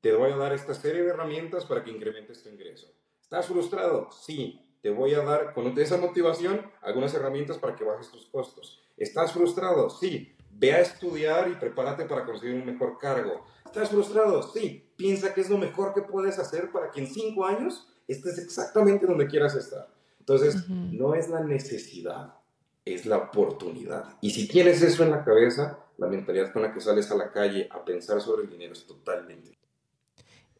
[0.00, 2.86] te voy a dar esta serie de herramientas para que incrementes tu ingreso.
[3.20, 4.10] ¿Estás frustrado?
[4.10, 4.64] Sí.
[4.80, 8.80] Te voy a dar con esa motivación algunas herramientas para que bajes tus costos.
[8.96, 9.90] ¿Estás frustrado?
[9.90, 10.34] Sí.
[10.50, 13.44] Ve a estudiar y prepárate para conseguir un mejor cargo.
[13.64, 14.42] ¿Estás frustrado?
[14.42, 14.92] Sí.
[14.96, 19.06] Piensa que es lo mejor que puedes hacer para que en cinco años estés exactamente
[19.06, 19.88] donde quieras estar.
[20.20, 22.37] Entonces, no es la necesidad,
[22.94, 24.16] es la oportunidad.
[24.20, 27.30] Y si tienes eso en la cabeza, la mentalidad con la que sales a la
[27.30, 29.58] calle a pensar sobre el dinero es totalmente.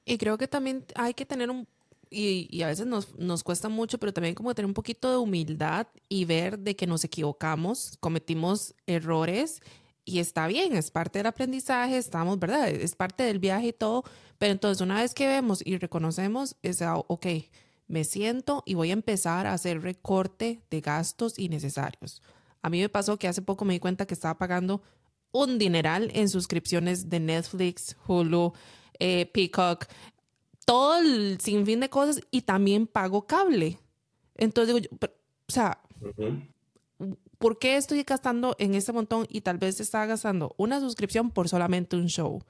[0.04, 1.66] Y creo que también hay que tener un,
[2.10, 5.18] y, y a veces nos, nos, cuesta mucho, pero también como tener un poquito de
[5.18, 9.60] humildad y ver de que nos equivocamos, cometimos errores
[10.04, 12.70] y está bien, es parte del aprendizaje, estamos, ¿verdad?
[12.70, 14.04] Es parte del viaje y todo,
[14.38, 17.26] pero entonces una vez que vemos y reconocemos, es, ah, ok,
[17.88, 22.22] me siento y voy a empezar a hacer recorte de gastos innecesarios.
[22.62, 24.82] A mí me pasó que hace poco me di cuenta que estaba pagando
[25.32, 28.52] un dineral en suscripciones de Netflix, Hulu,
[28.98, 29.86] eh, Peacock,
[30.64, 33.78] todo el sinfín de cosas y también pago cable.
[34.34, 35.80] Entonces digo, o sea,
[37.38, 41.48] ¿por qué estoy gastando en este montón y tal vez estaba gastando una suscripción por
[41.48, 42.42] solamente un show?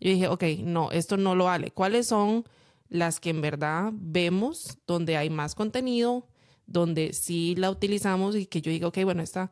[0.00, 1.72] Yo dije, ok, no, esto no lo vale.
[1.72, 2.44] ¿Cuáles son
[2.88, 6.26] las que en verdad vemos donde hay más contenido,
[6.66, 9.50] donde sí la utilizamos y que yo diga, ok, bueno, está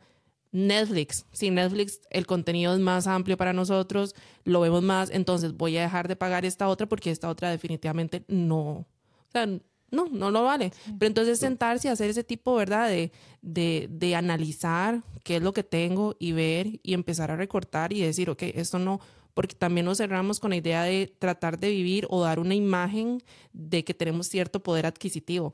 [0.52, 1.26] Netflix.
[1.32, 4.14] Si Netflix el contenido es más amplio para nosotros,
[4.44, 8.24] lo vemos más, entonces voy a dejar de pagar esta otra porque esta otra definitivamente
[8.28, 8.86] no, o
[9.30, 9.46] sea,
[9.90, 10.72] no, no lo vale.
[10.98, 12.88] Pero entonces sentarse y hacer ese tipo, ¿verdad?
[12.88, 13.12] De,
[13.42, 18.00] de, de analizar qué es lo que tengo y ver y empezar a recortar y
[18.00, 19.00] decir, ok, esto no,
[19.36, 23.22] porque también nos cerramos con la idea de tratar de vivir o dar una imagen
[23.52, 25.52] de que tenemos cierto poder adquisitivo.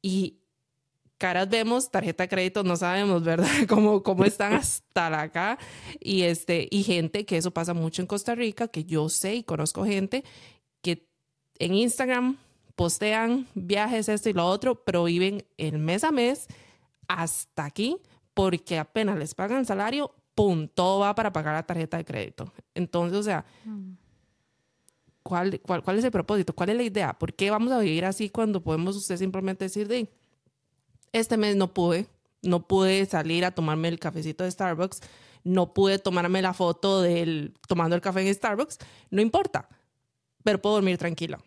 [0.00, 0.38] Y
[1.18, 3.50] caras vemos, tarjeta de crédito no sabemos, ¿verdad?
[3.68, 5.58] Cómo, cómo están hasta acá.
[5.98, 9.42] Y, este, y gente, que eso pasa mucho en Costa Rica, que yo sé y
[9.42, 10.22] conozco gente
[10.80, 11.08] que
[11.58, 12.36] en Instagram
[12.76, 16.46] postean viajes, esto y lo otro, pero viven el mes a mes
[17.08, 17.96] hasta aquí
[18.34, 20.68] porque apenas les pagan salario, ¡pum!
[20.68, 22.50] Todo va para pagar la tarjeta de crédito.
[22.74, 23.44] Entonces, o sea.
[25.22, 26.54] ¿cuál, cuál, cuál es el propósito?
[26.54, 27.12] ¿Cuál es la idea?
[27.12, 30.08] ¿Por qué vamos a vivir así cuando podemos usted simplemente decir, de,
[31.12, 32.06] este mes no pude,
[32.42, 35.02] no pude salir a tomarme el cafecito de Starbucks,
[35.44, 38.78] no pude tomarme la foto del tomando el café en Starbucks,
[39.10, 39.68] no importa,
[40.42, 41.38] pero puedo dormir tranquila.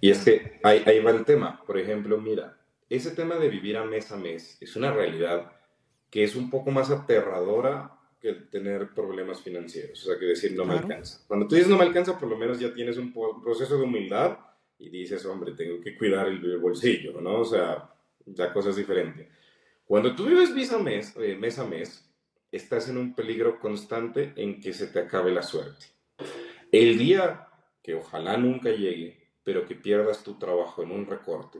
[0.00, 1.60] Y es que ahí, ahí va el tema.
[1.66, 2.56] Por ejemplo, mira,
[2.88, 5.59] ese tema de vivir a mes a mes es una realidad
[6.10, 10.02] que es un poco más aterradora que tener problemas financieros.
[10.02, 11.24] O sea, que decir no me alcanza.
[11.26, 14.38] Cuando tú dices no me alcanza, por lo menos ya tienes un proceso de humildad
[14.78, 17.40] y dices, hombre, tengo que cuidar el bolsillo, ¿no?
[17.40, 17.90] O sea,
[18.26, 19.30] la cosa es diferente.
[19.86, 22.06] Cuando tú vives mes a mes, eh, mes a mes,
[22.52, 25.86] estás en un peligro constante en que se te acabe la suerte.
[26.70, 27.48] El día
[27.82, 31.58] que ojalá nunca llegue, pero que pierdas tu trabajo en un recorte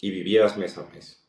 [0.00, 1.21] y vivías mes a mes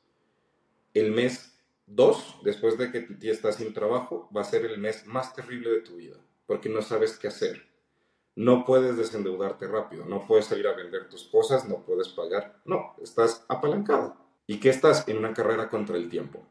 [0.93, 4.77] el mes 2, después de que tu tía está sin trabajo, va a ser el
[4.77, 7.73] mes más terrible de tu vida, porque no sabes qué hacer.
[8.35, 12.61] No puedes desendeudarte rápido, no puedes salir a vender tus cosas, no puedes pagar.
[12.65, 14.17] No, estás apalancado.
[14.47, 15.07] ¿Y qué estás?
[15.07, 16.47] En una carrera contra el tiempo.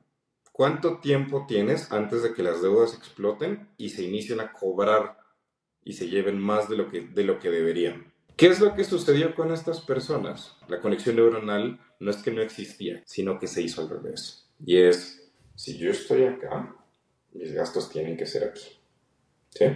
[0.53, 5.18] ¿Cuánto tiempo tienes antes de que las deudas exploten y se inicien a cobrar
[5.82, 8.12] y se lleven más de lo que, de lo que deberían?
[8.36, 10.57] ¿Qué es lo que sucedió con estas personas?
[10.68, 14.48] La conexión neuronal no es que no existía, sino que se hizo al revés.
[14.64, 16.74] Y es, si yo estoy acá,
[17.32, 18.80] mis gastos tienen que ser aquí.
[19.50, 19.66] ¿Sí?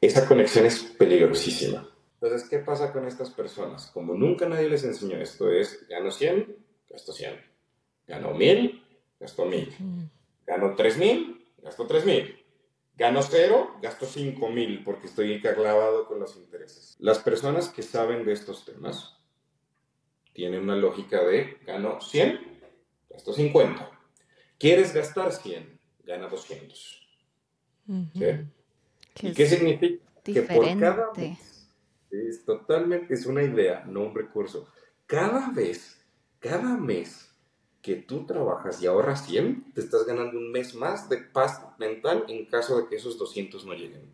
[0.00, 1.90] Esa conexión es peligrosísima.
[2.20, 3.90] Entonces, ¿qué pasa con estas personas?
[3.92, 6.56] Como nunca nadie les enseñó esto, es, gano 100,
[6.88, 7.34] gasto 100.
[8.06, 8.84] Gano 1000,
[9.18, 9.74] gasto 1000.
[10.46, 12.44] Gano 3000, gasto 3 mil.
[12.96, 16.94] Gano cero, gasto 5 mil porque estoy clavado con los intereses.
[17.00, 19.18] Las personas que saben de estos temas
[20.34, 22.40] tienen una lógica de gano 100,
[23.08, 23.90] gasto 50.
[24.58, 25.78] ¿Quieres gastar 100?
[26.04, 27.08] Gana 200.
[29.22, 30.04] ¿Y qué significa?
[30.22, 31.68] Que por cada vez,
[32.10, 34.68] es totalmente, es una idea, no un recurso.
[35.06, 36.02] Cada vez,
[36.40, 37.30] cada mes
[37.82, 42.24] que tú trabajas y ahorras 100, te estás ganando un mes más de paz mental
[42.28, 44.10] en caso de que esos 200 no lleguen.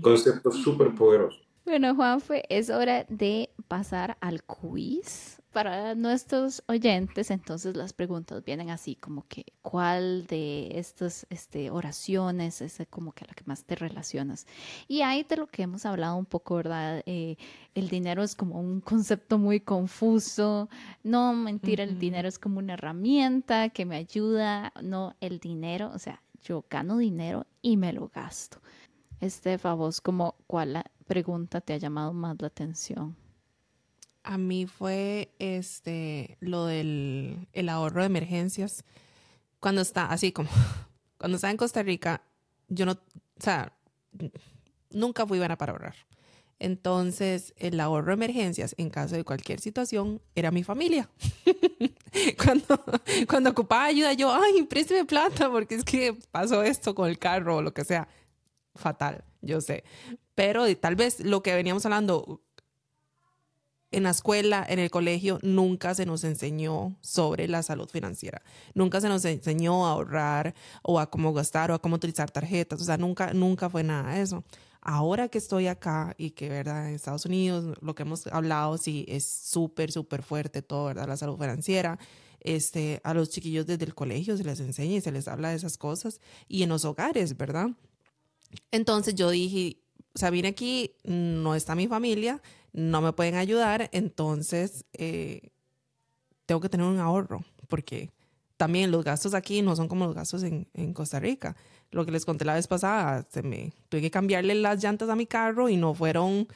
[0.00, 1.45] Concepto súper poderoso.
[1.66, 8.70] Bueno, Juanfe, es hora de pasar al quiz para nuestros oyentes, entonces las preguntas vienen
[8.70, 13.74] así como que, ¿cuál de estas este, oraciones es como que la que más te
[13.74, 14.46] relacionas?
[14.86, 17.02] Y ahí de lo que hemos hablado un poco, ¿verdad?
[17.04, 17.36] Eh,
[17.74, 20.68] el dinero es como un concepto muy confuso,
[21.02, 25.98] no mentira, el dinero es como una herramienta que me ayuda, no el dinero, o
[25.98, 28.60] sea, yo gano dinero y me lo gasto.
[29.20, 33.16] Estefa, vos como, ¿cuál pregunta te ha llamado más la atención?
[34.26, 38.84] a mí fue este lo del el ahorro de emergencias.
[39.60, 40.50] Cuando está así como
[41.18, 42.22] cuando estaba en Costa Rica,
[42.68, 42.98] yo no, o
[43.40, 43.72] sea,
[44.90, 45.94] nunca fui buena para ahorrar.
[46.58, 51.08] Entonces, el ahorro de emergencias en caso de cualquier situación era mi familia.
[52.42, 52.82] cuando,
[53.28, 57.56] cuando ocupaba ayuda, yo, ay, présteme plata porque es que pasó esto con el carro
[57.56, 58.08] o lo que sea.
[58.74, 59.84] Fatal, yo sé.
[60.36, 62.42] Pero tal vez lo que veníamos hablando,
[63.90, 68.42] en la escuela, en el colegio, nunca se nos enseñó sobre la salud financiera.
[68.74, 72.82] Nunca se nos enseñó a ahorrar o a cómo gastar o a cómo utilizar tarjetas.
[72.82, 74.44] O sea, nunca, nunca fue nada de eso.
[74.82, 76.90] Ahora que estoy acá y que, ¿verdad?
[76.90, 81.08] En Estados Unidos, lo que hemos hablado, sí, es súper, súper fuerte todo, ¿verdad?
[81.08, 81.98] La salud financiera.
[82.40, 85.56] Este, a los chiquillos desde el colegio se les enseña y se les habla de
[85.56, 86.20] esas cosas.
[86.46, 87.70] Y en los hogares, ¿verdad?
[88.70, 89.80] Entonces yo dije,
[90.16, 92.40] o sea, vine aquí, no está mi familia,
[92.72, 95.50] no me pueden ayudar, entonces eh,
[96.46, 98.08] tengo que tener un ahorro, porque
[98.56, 101.54] también los gastos aquí no son como los gastos en, Costa Rica.
[101.90, 105.16] Lo que les conté la vez pasada, se me, tuve que cambiarle las llantas a
[105.16, 106.48] mi carro y no fueron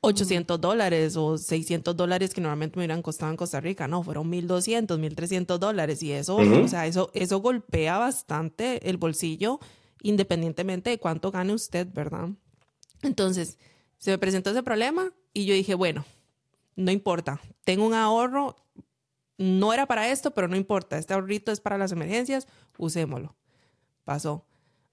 [0.00, 3.86] 800 dólares o 600 dólares que normalmente me hubieran costado en Costa Rica.
[3.86, 6.02] No, fueron 1200, 1300 dólares.
[6.02, 9.60] Y eso, o sea, eso, eso golpea bastante el bolsillo
[10.02, 12.30] independientemente de cuánto gane usted, ¿verdad?
[13.04, 13.58] Entonces,
[13.98, 16.04] se me presentó ese problema y yo dije, bueno,
[16.76, 18.56] no importa, tengo un ahorro,
[19.38, 22.46] no era para esto, pero no importa, este ahorrito es para las emergencias,
[22.78, 23.34] usémoslo.
[24.04, 24.46] Pasó.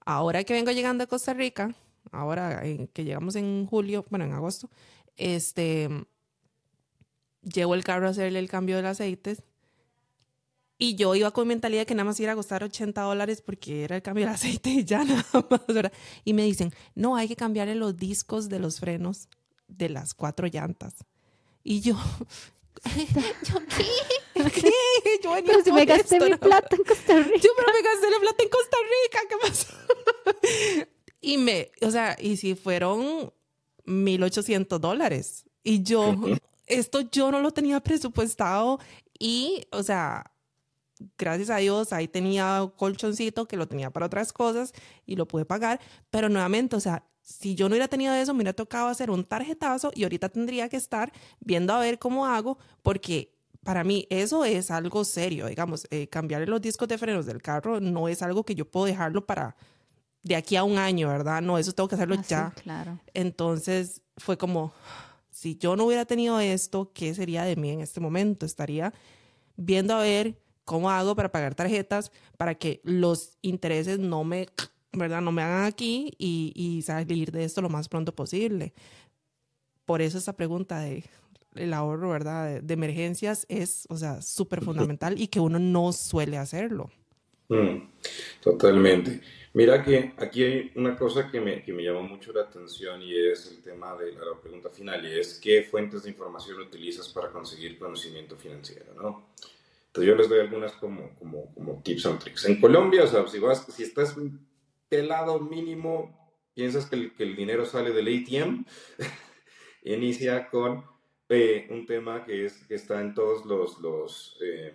[0.04, 1.74] Ahora que vengo llegando a Costa Rica,
[2.10, 4.68] ahora que llegamos en julio, bueno, en agosto,
[5.16, 5.88] este,
[7.42, 9.36] llevo el carro a hacerle el cambio del aceite
[10.82, 13.94] y yo iba con mentalidad que nada más iba a costar 80 dólares porque era
[13.94, 15.92] el cambio del aceite y ya nada más.
[16.24, 19.28] Y me dicen, no, hay que cambiarle los discos de los frenos
[19.68, 20.94] de las cuatro llantas.
[21.62, 21.94] Y yo,
[22.84, 23.86] ¿yo qué?
[24.50, 24.72] ¿Qué?
[25.22, 27.38] Yo pero si me gasté mi plata en Costa Rica.
[27.38, 30.86] Yo pero me gasté la plata en Costa Rica, ¿qué pasó?
[31.20, 33.32] y me, o sea, y si fueron
[33.86, 35.44] 1.800 dólares.
[35.62, 36.16] Y yo,
[36.66, 38.80] esto yo no lo tenía presupuestado
[39.16, 40.31] y, o sea,
[41.18, 44.72] gracias a Dios, ahí tenía colchoncito que lo tenía para otras cosas
[45.06, 45.80] y lo pude pagar,
[46.10, 49.24] pero nuevamente, o sea, si yo no hubiera tenido eso, me hubiera tocado hacer un
[49.24, 53.32] tarjetazo y ahorita tendría que estar viendo a ver cómo hago, porque
[53.62, 57.80] para mí eso es algo serio, digamos, eh, cambiarle los discos de frenos del carro
[57.80, 59.56] no es algo que yo puedo dejarlo para
[60.22, 61.42] de aquí a un año, ¿verdad?
[61.42, 62.50] No, eso tengo que hacerlo ah, ya.
[62.62, 63.00] claro.
[63.14, 64.72] Entonces fue como,
[65.30, 68.46] si yo no hubiera tenido esto, ¿qué sería de mí en este momento?
[68.46, 68.92] Estaría
[69.56, 74.48] viendo a ver ¿Cómo hago para pagar tarjetas para que los intereses no me,
[74.92, 75.20] ¿verdad?
[75.20, 78.72] No me hagan aquí y, salir de esto lo más pronto posible?
[79.84, 81.04] Por eso esa pregunta de
[81.54, 82.60] el ahorro, ¿verdad?
[82.62, 86.90] De, emergencias es, o sea, súper fundamental y que uno no suele hacerlo.
[87.48, 87.90] Mm,
[88.40, 89.20] totalmente.
[89.54, 93.14] Mira que aquí hay una cosa que me, que me llamó mucho la atención y
[93.14, 97.28] es el tema de la pregunta final y es qué fuentes de información utilizas para
[97.30, 99.26] conseguir conocimiento financiero, ¿no?
[99.92, 102.46] Entonces yo les doy algunas como, como, como tips and tricks.
[102.46, 104.16] En Colombia, o sea, si, vas, si estás
[104.88, 108.64] pelado mínimo, piensas que el, que el dinero sale del ATM,
[109.84, 110.82] inicia con
[111.28, 114.72] eh, un tema que, es, que está en todos los, los eh,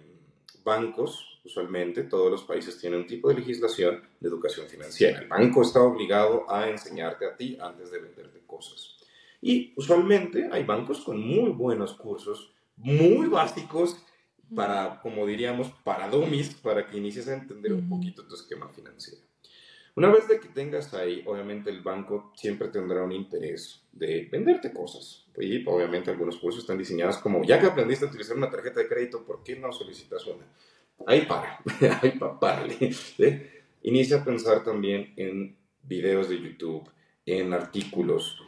[0.63, 5.19] bancos, usualmente, todos los países tienen un tipo de legislación de educación financiera.
[5.21, 8.97] El banco está obligado a enseñarte a ti antes de venderte cosas.
[9.41, 13.97] Y usualmente hay bancos con muy buenos cursos, muy básicos,
[14.55, 19.21] para, como diríamos, para dummies, para que inicies a entender un poquito tu esquema financiero.
[19.95, 24.71] Una vez de que tengas ahí, obviamente el banco siempre tendrá un interés de venderte
[24.71, 25.25] cosas.
[25.35, 28.87] Y obviamente algunos cursos están diseñados como, ya que aprendiste a utilizar una tarjeta de
[28.87, 30.45] crédito, ¿por qué no solicitas una?
[31.07, 31.59] Ahí para,
[32.01, 32.91] ahí para, párale.
[33.81, 36.87] Inicia a pensar también en videos de YouTube,
[37.25, 38.39] en artículos,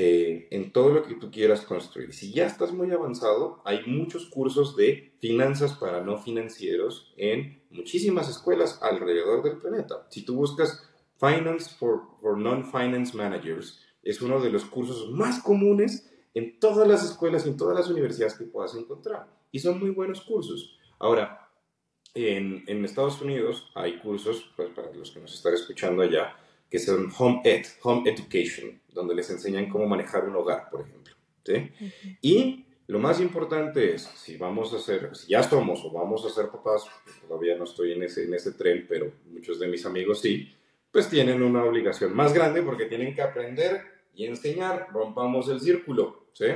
[0.00, 2.14] eh, en todo lo que tú quieras construir.
[2.14, 8.28] Si ya estás muy avanzado, hay muchos cursos de finanzas para no financieros en muchísimas
[8.28, 10.06] escuelas alrededor del planeta.
[10.08, 10.88] Si tú buscas
[11.18, 17.44] Finance for, Non-Finance Managers es uno de los cursos más comunes en todas las escuelas
[17.44, 19.26] y en todas las universidades que puedas encontrar.
[19.50, 20.78] Y son muy buenos cursos.
[21.00, 21.50] Ahora,
[22.14, 26.36] en, Estados Unidos hay cursos, pues, para los que nos están escuchando allá,
[26.70, 31.14] que son Home Ed, Home Education, donde les enseñan cómo manejar un hogar, por ejemplo.
[31.44, 31.70] ¿sí?
[32.20, 36.30] Y lo más importante es, si vamos a ser, si ya somos o vamos a
[36.30, 36.86] ser papás,
[37.26, 40.54] todavía no estoy en ese, en ese tren, pero muchos de mis amigos sí,
[40.90, 43.82] pues tienen una obligación más grande porque tienen que aprender
[44.14, 46.46] y enseñar, rompamos el círculo, ¿sí?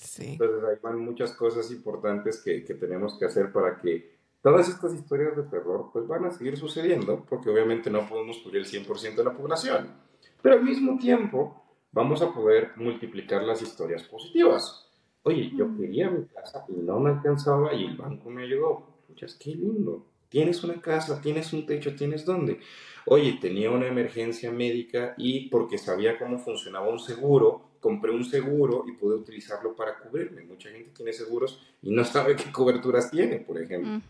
[0.00, 0.26] Sí.
[0.32, 4.94] Entonces hay van muchas cosas importantes que, que, tenemos que hacer para que todas estas
[4.94, 9.14] historias de terror pues van a seguir sucediendo porque obviamente no podemos cubrir el 100%
[9.16, 9.94] de la población,
[10.42, 11.62] pero al mismo tiempo
[11.92, 14.86] vamos a poder multiplicar las historias positivas.
[15.22, 18.86] Oye, yo quería mi casa y no me alcanzaba y el banco me ayudó.
[19.08, 20.06] Muchas, qué lindo.
[20.30, 22.60] Tienes una casa, tienes un techo, tienes dónde.
[23.06, 28.84] Oye, tenía una emergencia médica y porque sabía cómo funcionaba un seguro, compré un seguro
[28.86, 30.42] y pude utilizarlo para cubrirme.
[30.42, 34.00] Mucha gente tiene seguros y no sabe qué coberturas tiene, por ejemplo.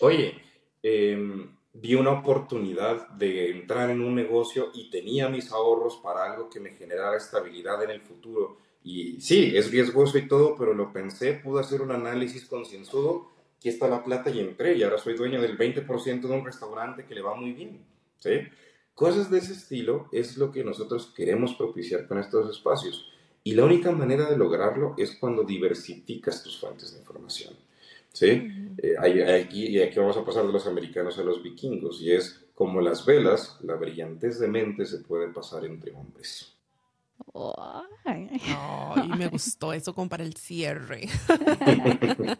[0.00, 0.34] Oye,
[0.82, 6.50] em, vi una oportunidad de entrar en un negocio y tenía mis ahorros para algo
[6.50, 8.58] que me generara estabilidad en el futuro.
[8.84, 13.68] Y sí, es riesgoso y todo, pero lo pensé, pude hacer un análisis concienzudo, aquí
[13.68, 17.14] está la plata y entré y ahora soy dueño del 20% de un restaurante que
[17.14, 17.80] le va muy bien.
[18.18, 18.40] ¿sí?
[18.98, 23.08] Cosas de ese estilo es lo que nosotros queremos propiciar con estos espacios.
[23.44, 27.54] Y la única manera de lograrlo es cuando diversificas tus fuentes de información.
[28.12, 28.74] ¿sí?
[28.76, 32.44] Eh, aquí, y aquí vamos a pasar de los americanos a los vikingos, y es
[32.56, 36.56] como las velas, la brillantez de mente se puede pasar entre hombres.
[39.04, 41.08] y me gustó eso como para el cierre.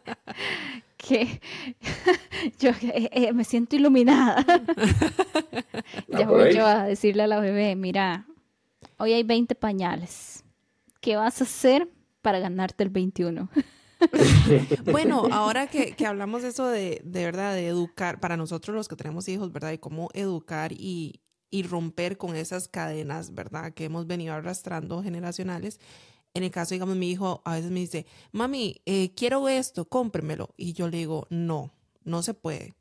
[0.98, 1.40] que
[2.58, 4.44] yo eh, eh, me siento iluminada.
[6.08, 8.26] ya voy yo a decirle a la bebé, mira,
[8.98, 10.44] hoy hay 20 pañales.
[11.00, 11.88] ¿Qué vas a hacer
[12.20, 13.48] para ganarte el 21?
[14.92, 18.96] bueno, ahora que, hablamos de eso de, de verdad, de educar, para nosotros los que
[18.96, 19.72] tenemos hijos, ¿verdad?
[19.72, 21.20] Y cómo educar y,
[21.50, 23.72] y romper con esas cadenas, ¿verdad?
[23.72, 25.80] Que hemos venido arrastrando generacionales.
[26.34, 30.54] En el caso, digamos, mi hijo a veces me dice, mami, eh, quiero esto, cómpremelo.
[30.56, 31.72] Y yo le digo, no,
[32.04, 32.74] no se puede.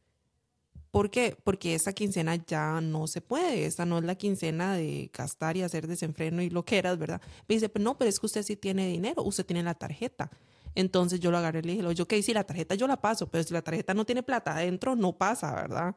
[0.92, 1.38] ¿Por qué?
[1.44, 3.66] Porque esta quincena ya no se puede.
[3.66, 7.22] Esta no es la quincena de gastar y hacer desenfreno y lo que eras, ¿verdad?
[7.48, 10.30] Me dice, no, pero es que usted sí tiene dinero, usted tiene la tarjeta.
[10.76, 13.28] Entonces yo lo agarré y le dije, yo, que sí, la tarjeta yo la paso,
[13.28, 15.96] pero si la tarjeta no tiene plata adentro, no pasa, ¿verdad?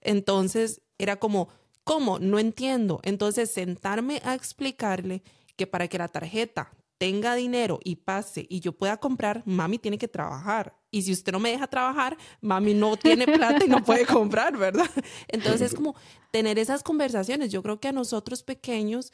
[0.00, 1.48] Entonces era como,
[1.84, 2.18] ¿cómo?
[2.18, 3.00] No entiendo.
[3.04, 5.22] Entonces sentarme a explicarle
[5.56, 9.98] que para que la tarjeta tenga dinero y pase y yo pueda comprar, mami tiene
[9.98, 10.76] que trabajar.
[10.90, 14.56] Y si usted no me deja trabajar, mami no tiene plata y no puede comprar,
[14.56, 14.90] ¿verdad?
[15.28, 15.94] Entonces es como
[16.30, 17.50] tener esas conversaciones.
[17.50, 19.12] Yo creo que a nosotros pequeños,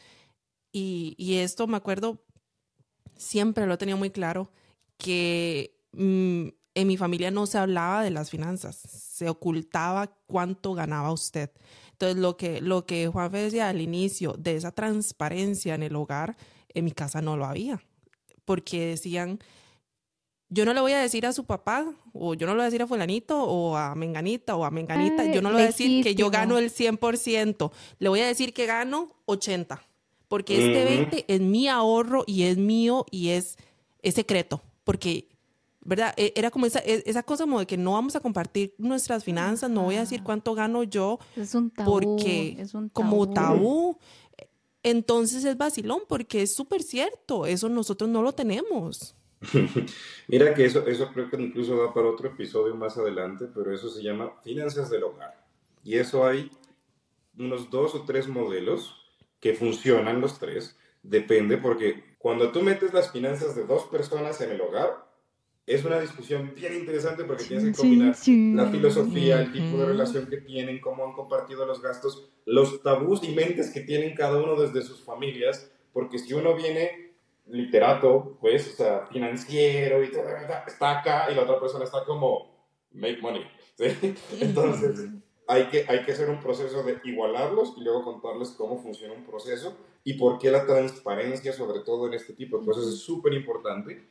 [0.70, 2.24] y, y esto me acuerdo,
[3.16, 4.50] siempre lo he tenido muy claro,
[4.96, 11.12] que mm, en mi familia no se hablaba de las finanzas, se ocultaba cuánto ganaba
[11.12, 11.50] usted.
[11.92, 16.36] Entonces lo que, lo que Juan decía al inicio de esa transparencia en el hogar,
[16.74, 17.82] en mi casa no lo había,
[18.44, 19.38] porque decían,
[20.48, 22.66] yo no le voy a decir a su papá, o yo no le voy a
[22.66, 26.04] decir a fulanito, o a menganita, o a menganita, yo no le voy a decir
[26.04, 29.78] que yo gano el 100%, le voy a decir que gano 80%,
[30.28, 33.56] porque este 20 es mi ahorro y es mío y es,
[34.02, 35.32] es secreto, porque
[35.84, 36.14] ¿verdad?
[36.16, 39.24] E, era como esa, e, esa cosa como de que no vamos a compartir nuestras
[39.24, 41.18] finanzas, no voy a decir cuánto gano yo.
[41.36, 41.90] Es un tabú.
[41.90, 43.98] Porque es un como tabú.
[44.82, 49.14] Entonces es vacilón porque es súper cierto, eso nosotros no lo tenemos.
[50.28, 53.90] Mira que eso, eso creo que incluso va para otro episodio más adelante, pero eso
[53.90, 55.44] se llama finanzas del hogar.
[55.84, 56.50] Y eso hay
[57.38, 58.94] unos dos o tres modelos
[59.40, 60.76] que funcionan los tres.
[61.02, 65.11] Depende porque cuando tú metes las finanzas de dos personas en el hogar,
[65.74, 70.26] es una discusión bien interesante porque tienes que combinar la filosofía, el tipo de relación
[70.26, 74.60] que tienen, cómo han compartido los gastos, los tabús y mentes que tienen cada uno
[74.60, 77.12] desde sus familias, porque si uno viene
[77.46, 80.24] literato, pues, o sea, financiero y todo,
[80.66, 83.42] está acá y la otra persona está como, make money.
[84.40, 85.08] Entonces,
[85.46, 89.24] hay que, hay que hacer un proceso de igualarlos y luego contarles cómo funciona un
[89.24, 93.34] proceso y por qué la transparencia, sobre todo en este tipo de cosas, es súper
[93.34, 94.02] importante,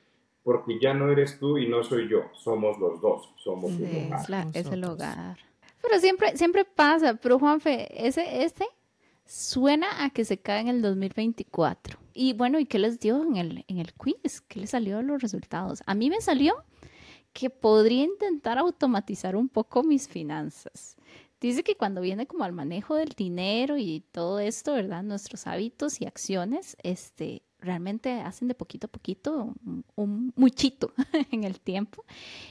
[0.44, 4.48] porque ya no eres tú y no soy yo, somos los dos, somos el hogar.
[4.54, 5.38] es el hogar.
[5.82, 8.66] Pero siempre, siempre pasa, pero Juanfe, ese, este
[9.26, 12.00] suena a que se cae en el 2024.
[12.14, 14.42] Y bueno, ¿y qué les dio en el, en el quiz?
[14.42, 15.82] ¿Qué les salió de los resultados?
[15.86, 16.56] A mí me salió
[17.34, 20.98] que podría intentar automatizar un poco mis finanzas.
[21.40, 25.02] Dice que cuando viene como al manejo del dinero y todo esto, ¿verdad?
[25.02, 29.54] Nuestros hábitos y acciones, este, realmente hacen de poquito a poquito
[29.96, 30.94] un, muchito
[31.32, 32.04] en el tiempo,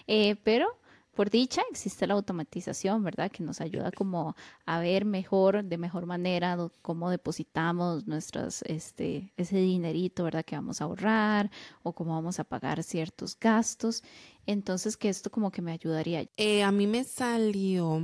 [0.06, 0.80] eh, pero
[1.14, 3.30] por dicha existe la automatización, ¿verdad?
[3.30, 9.58] Que nos ayuda como a ver mejor, de mejor manera, cómo depositamos nuestras, este, ese
[9.58, 10.44] dinerito, ¿verdad?
[10.44, 11.50] Que vamos a ahorrar
[11.82, 14.02] o cómo vamos a pagar ciertos gastos.
[14.46, 16.26] Entonces, que esto como que me ayudaría.
[16.36, 18.00] Eh, a mí me salió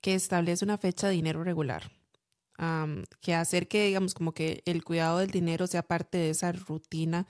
[0.00, 1.90] que establece una fecha de dinero regular.
[3.20, 7.26] Que hacer que, digamos, como que el cuidado del dinero sea parte de esa rutina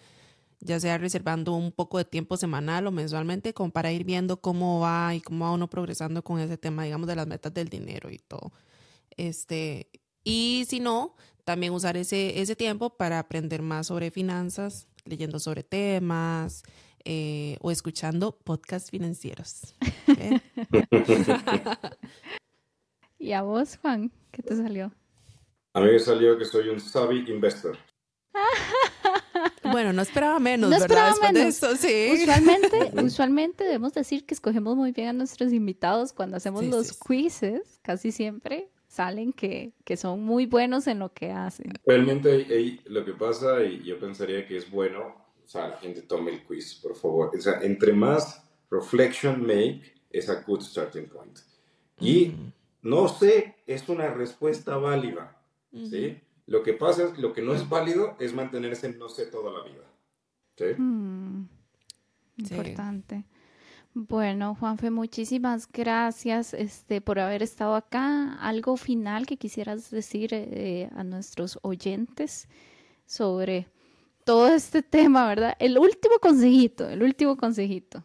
[0.60, 4.80] ya sea reservando un poco de tiempo semanal o mensualmente, como para ir viendo cómo
[4.80, 8.10] va y cómo va uno progresando con ese tema, digamos, de las metas del dinero
[8.10, 8.52] y todo.
[9.16, 9.88] Este,
[10.22, 15.64] y si no, también usar ese, ese tiempo para aprender más sobre finanzas, leyendo sobre
[15.64, 16.62] temas
[17.04, 19.74] eh, o escuchando podcasts financieros.
[23.18, 24.12] ¿Y a vos, Juan?
[24.30, 24.92] ¿Qué te salió?
[25.72, 27.76] A mí me salió que soy un savvy investor.
[29.62, 31.10] Bueno, no esperaba menos, ¿verdad?
[31.10, 32.10] Después de eso, sí.
[32.22, 37.78] Usualmente, usualmente debemos decir que escogemos muy bien a nuestros invitados cuando hacemos los quizzes,
[37.82, 41.72] casi siempre salen que, que, son muy buenos en lo que hacen.
[41.86, 45.14] Realmente lo que pasa, y yo pensaría que es bueno,
[45.44, 47.30] o sea, la gente tome el quiz, por favor.
[47.36, 51.38] O sea, entre más reflection make, es a good starting point.
[52.00, 52.34] Y
[52.82, 55.39] no sé, es una respuesta válida,
[55.72, 56.20] ¿sí?
[56.46, 59.26] Lo que pasa es que lo que no es válido es mantenerse en no sé
[59.26, 59.84] toda la vida.
[60.56, 60.80] ¿Sí?
[60.80, 61.48] Mm,
[62.38, 63.24] importante.
[63.94, 68.34] Bueno, Juanfe, muchísimas gracias este, por haber estado acá.
[68.40, 72.48] ¿Algo final que quisieras decir eh, a nuestros oyentes
[73.04, 73.66] sobre
[74.24, 75.56] todo este tema, verdad?
[75.58, 78.04] El último consejito, el último consejito.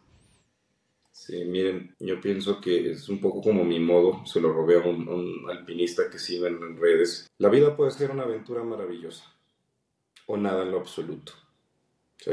[1.16, 4.86] Sí, miren, yo pienso que es un poco como mi modo, se lo robé a
[4.86, 7.26] un, alpinista que sigue en redes.
[7.38, 9.24] La vida puede ser una aventura maravillosa
[10.26, 11.32] o nada en lo absoluto.
[12.18, 12.32] ¿sí?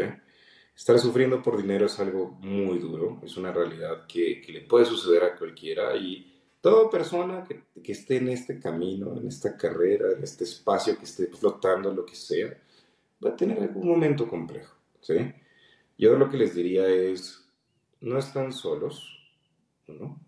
[0.76, 4.86] Estar sufriendo por dinero es algo muy duro, es una realidad que, que le puede
[4.86, 10.12] suceder a cualquiera y toda persona que, que, esté en este camino, en esta carrera,
[10.12, 12.62] en este espacio, que esté flotando, lo que sea,
[13.26, 14.76] va a tener algún momento complejo.
[15.00, 15.16] ¿sí?
[15.98, 17.43] Yo lo que les diría es
[18.04, 19.10] no están solos.
[19.88, 20.20] ¿no?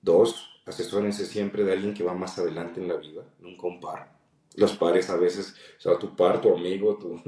[0.00, 4.16] Dos, asesórense siempre de alguien que va más adelante en la vida, nunca un par.
[4.54, 7.20] Los pares a veces, o sea, tu par, tu amigo, tu,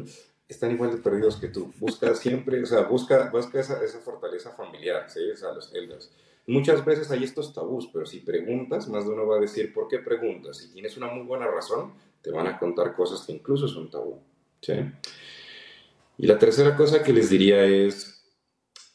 [0.49, 1.73] están igual de perdidos que tú.
[1.79, 5.21] Busca siempre, o sea, busca, busca esa, fortaleza familiar, ¿sí?
[6.47, 9.87] Muchas veces hay estos tabús, pero si preguntas, más de uno va a decir, ¿por
[9.89, 10.59] qué preguntas?
[10.59, 14.19] Si tienes una muy buena razón, te van a contar cosas que incluso son tabú.
[16.19, 18.20] Y la tercera cosa que les diría es,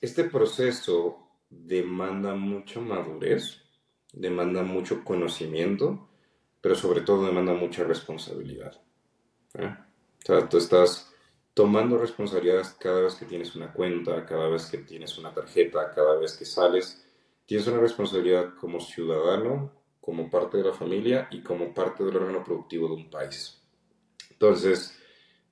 [0.01, 3.61] este proceso demanda mucha madurez,
[4.11, 6.09] demanda mucho conocimiento,
[6.61, 8.81] pero sobre todo demanda mucha responsabilidad.
[9.55, 9.75] ¿eh?
[10.23, 11.11] O sea, tú estás
[11.53, 16.17] tomando responsabilidades cada vez que tienes una cuenta, cada vez que tienes una tarjeta, cada
[16.17, 17.01] vez que sales.
[17.45, 22.43] Tienes una responsabilidad como ciudadano, como parte de la familia y como parte del órgano
[22.43, 23.61] productivo de un país.
[24.31, 24.99] Entonces,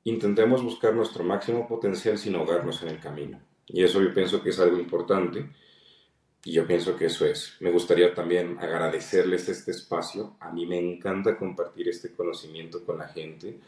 [0.03, 3.39] intentemos buscar nuestro máximo potencial sin ahogarnos en el camino.
[3.67, 5.49] Y eso yo pienso que es algo importante.
[6.45, 7.55] Y yo pienso que eso es.
[7.61, 10.35] Me gustaría también agradecerles este espacio.
[10.39, 13.59] A mí me encanta compartir este conocimiento con la gente.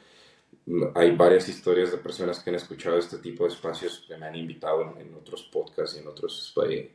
[0.95, 4.35] Hay varias historias de personas que han escuchado este tipo de espacios que me han
[4.35, 6.91] invitado en, otros podcasts y en otros, eh,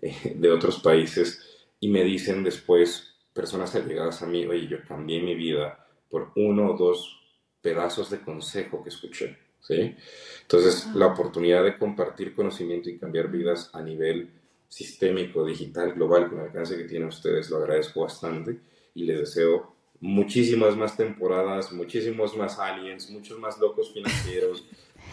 [0.00, 5.20] eh, de otros países y me dicen después, personas allegadas a mí, oye, yo cambié
[5.20, 7.20] mi vida por uno o dos
[7.62, 9.38] pedazos de consejo que escuché.
[9.60, 9.94] ¿Sí?
[10.42, 14.30] Entonces, la oportunidad de compartir conocimiento y cambiar vidas a nivel
[14.68, 18.60] sistémico, digital, global, con el alcance que tienen ustedes, lo agradezco bastante
[18.94, 24.66] y les deseo muchísimas más temporadas, muchísimos más aliens, muchos más locos financieros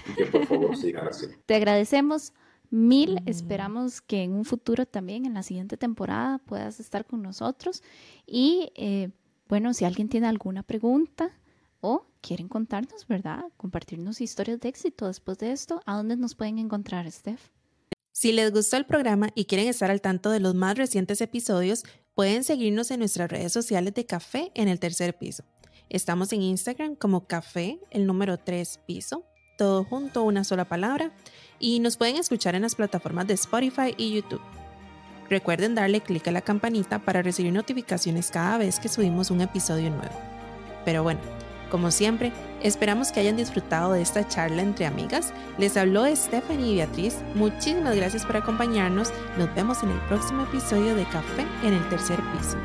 [0.07, 1.27] y que por favor sigan así.
[1.45, 2.33] Te agradecemos
[2.69, 7.83] mil, esperamos que en un futuro también, en la siguiente temporada, puedas estar con nosotros
[8.25, 9.09] y eh,
[9.49, 11.31] bueno, si alguien tiene alguna pregunta,
[11.79, 13.43] o quieren contarnos, ¿verdad?
[13.57, 15.81] Compartirnos historias de éxito después de esto.
[15.85, 17.49] ¿A dónde nos pueden encontrar, Steph?
[18.11, 21.83] Si les gustó el programa y quieren estar al tanto de los más recientes episodios,
[22.15, 25.43] pueden seguirnos en nuestras redes sociales de Café en el tercer piso.
[25.89, 29.23] Estamos en Instagram como Café, el número 3 piso,
[29.57, 31.11] todo junto, una sola palabra,
[31.59, 34.41] y nos pueden escuchar en las plataformas de Spotify y YouTube.
[35.29, 39.89] Recuerden darle clic a la campanita para recibir notificaciones cada vez que subimos un episodio
[39.89, 40.15] nuevo.
[40.85, 41.19] Pero bueno,
[41.69, 42.31] como siempre,
[42.61, 45.33] esperamos que hayan disfrutado de esta charla entre amigas.
[45.57, 47.17] Les habló Stephanie y Beatriz.
[47.35, 49.11] Muchísimas gracias por acompañarnos.
[49.37, 52.57] Nos vemos en el próximo episodio de Café en el tercer piso.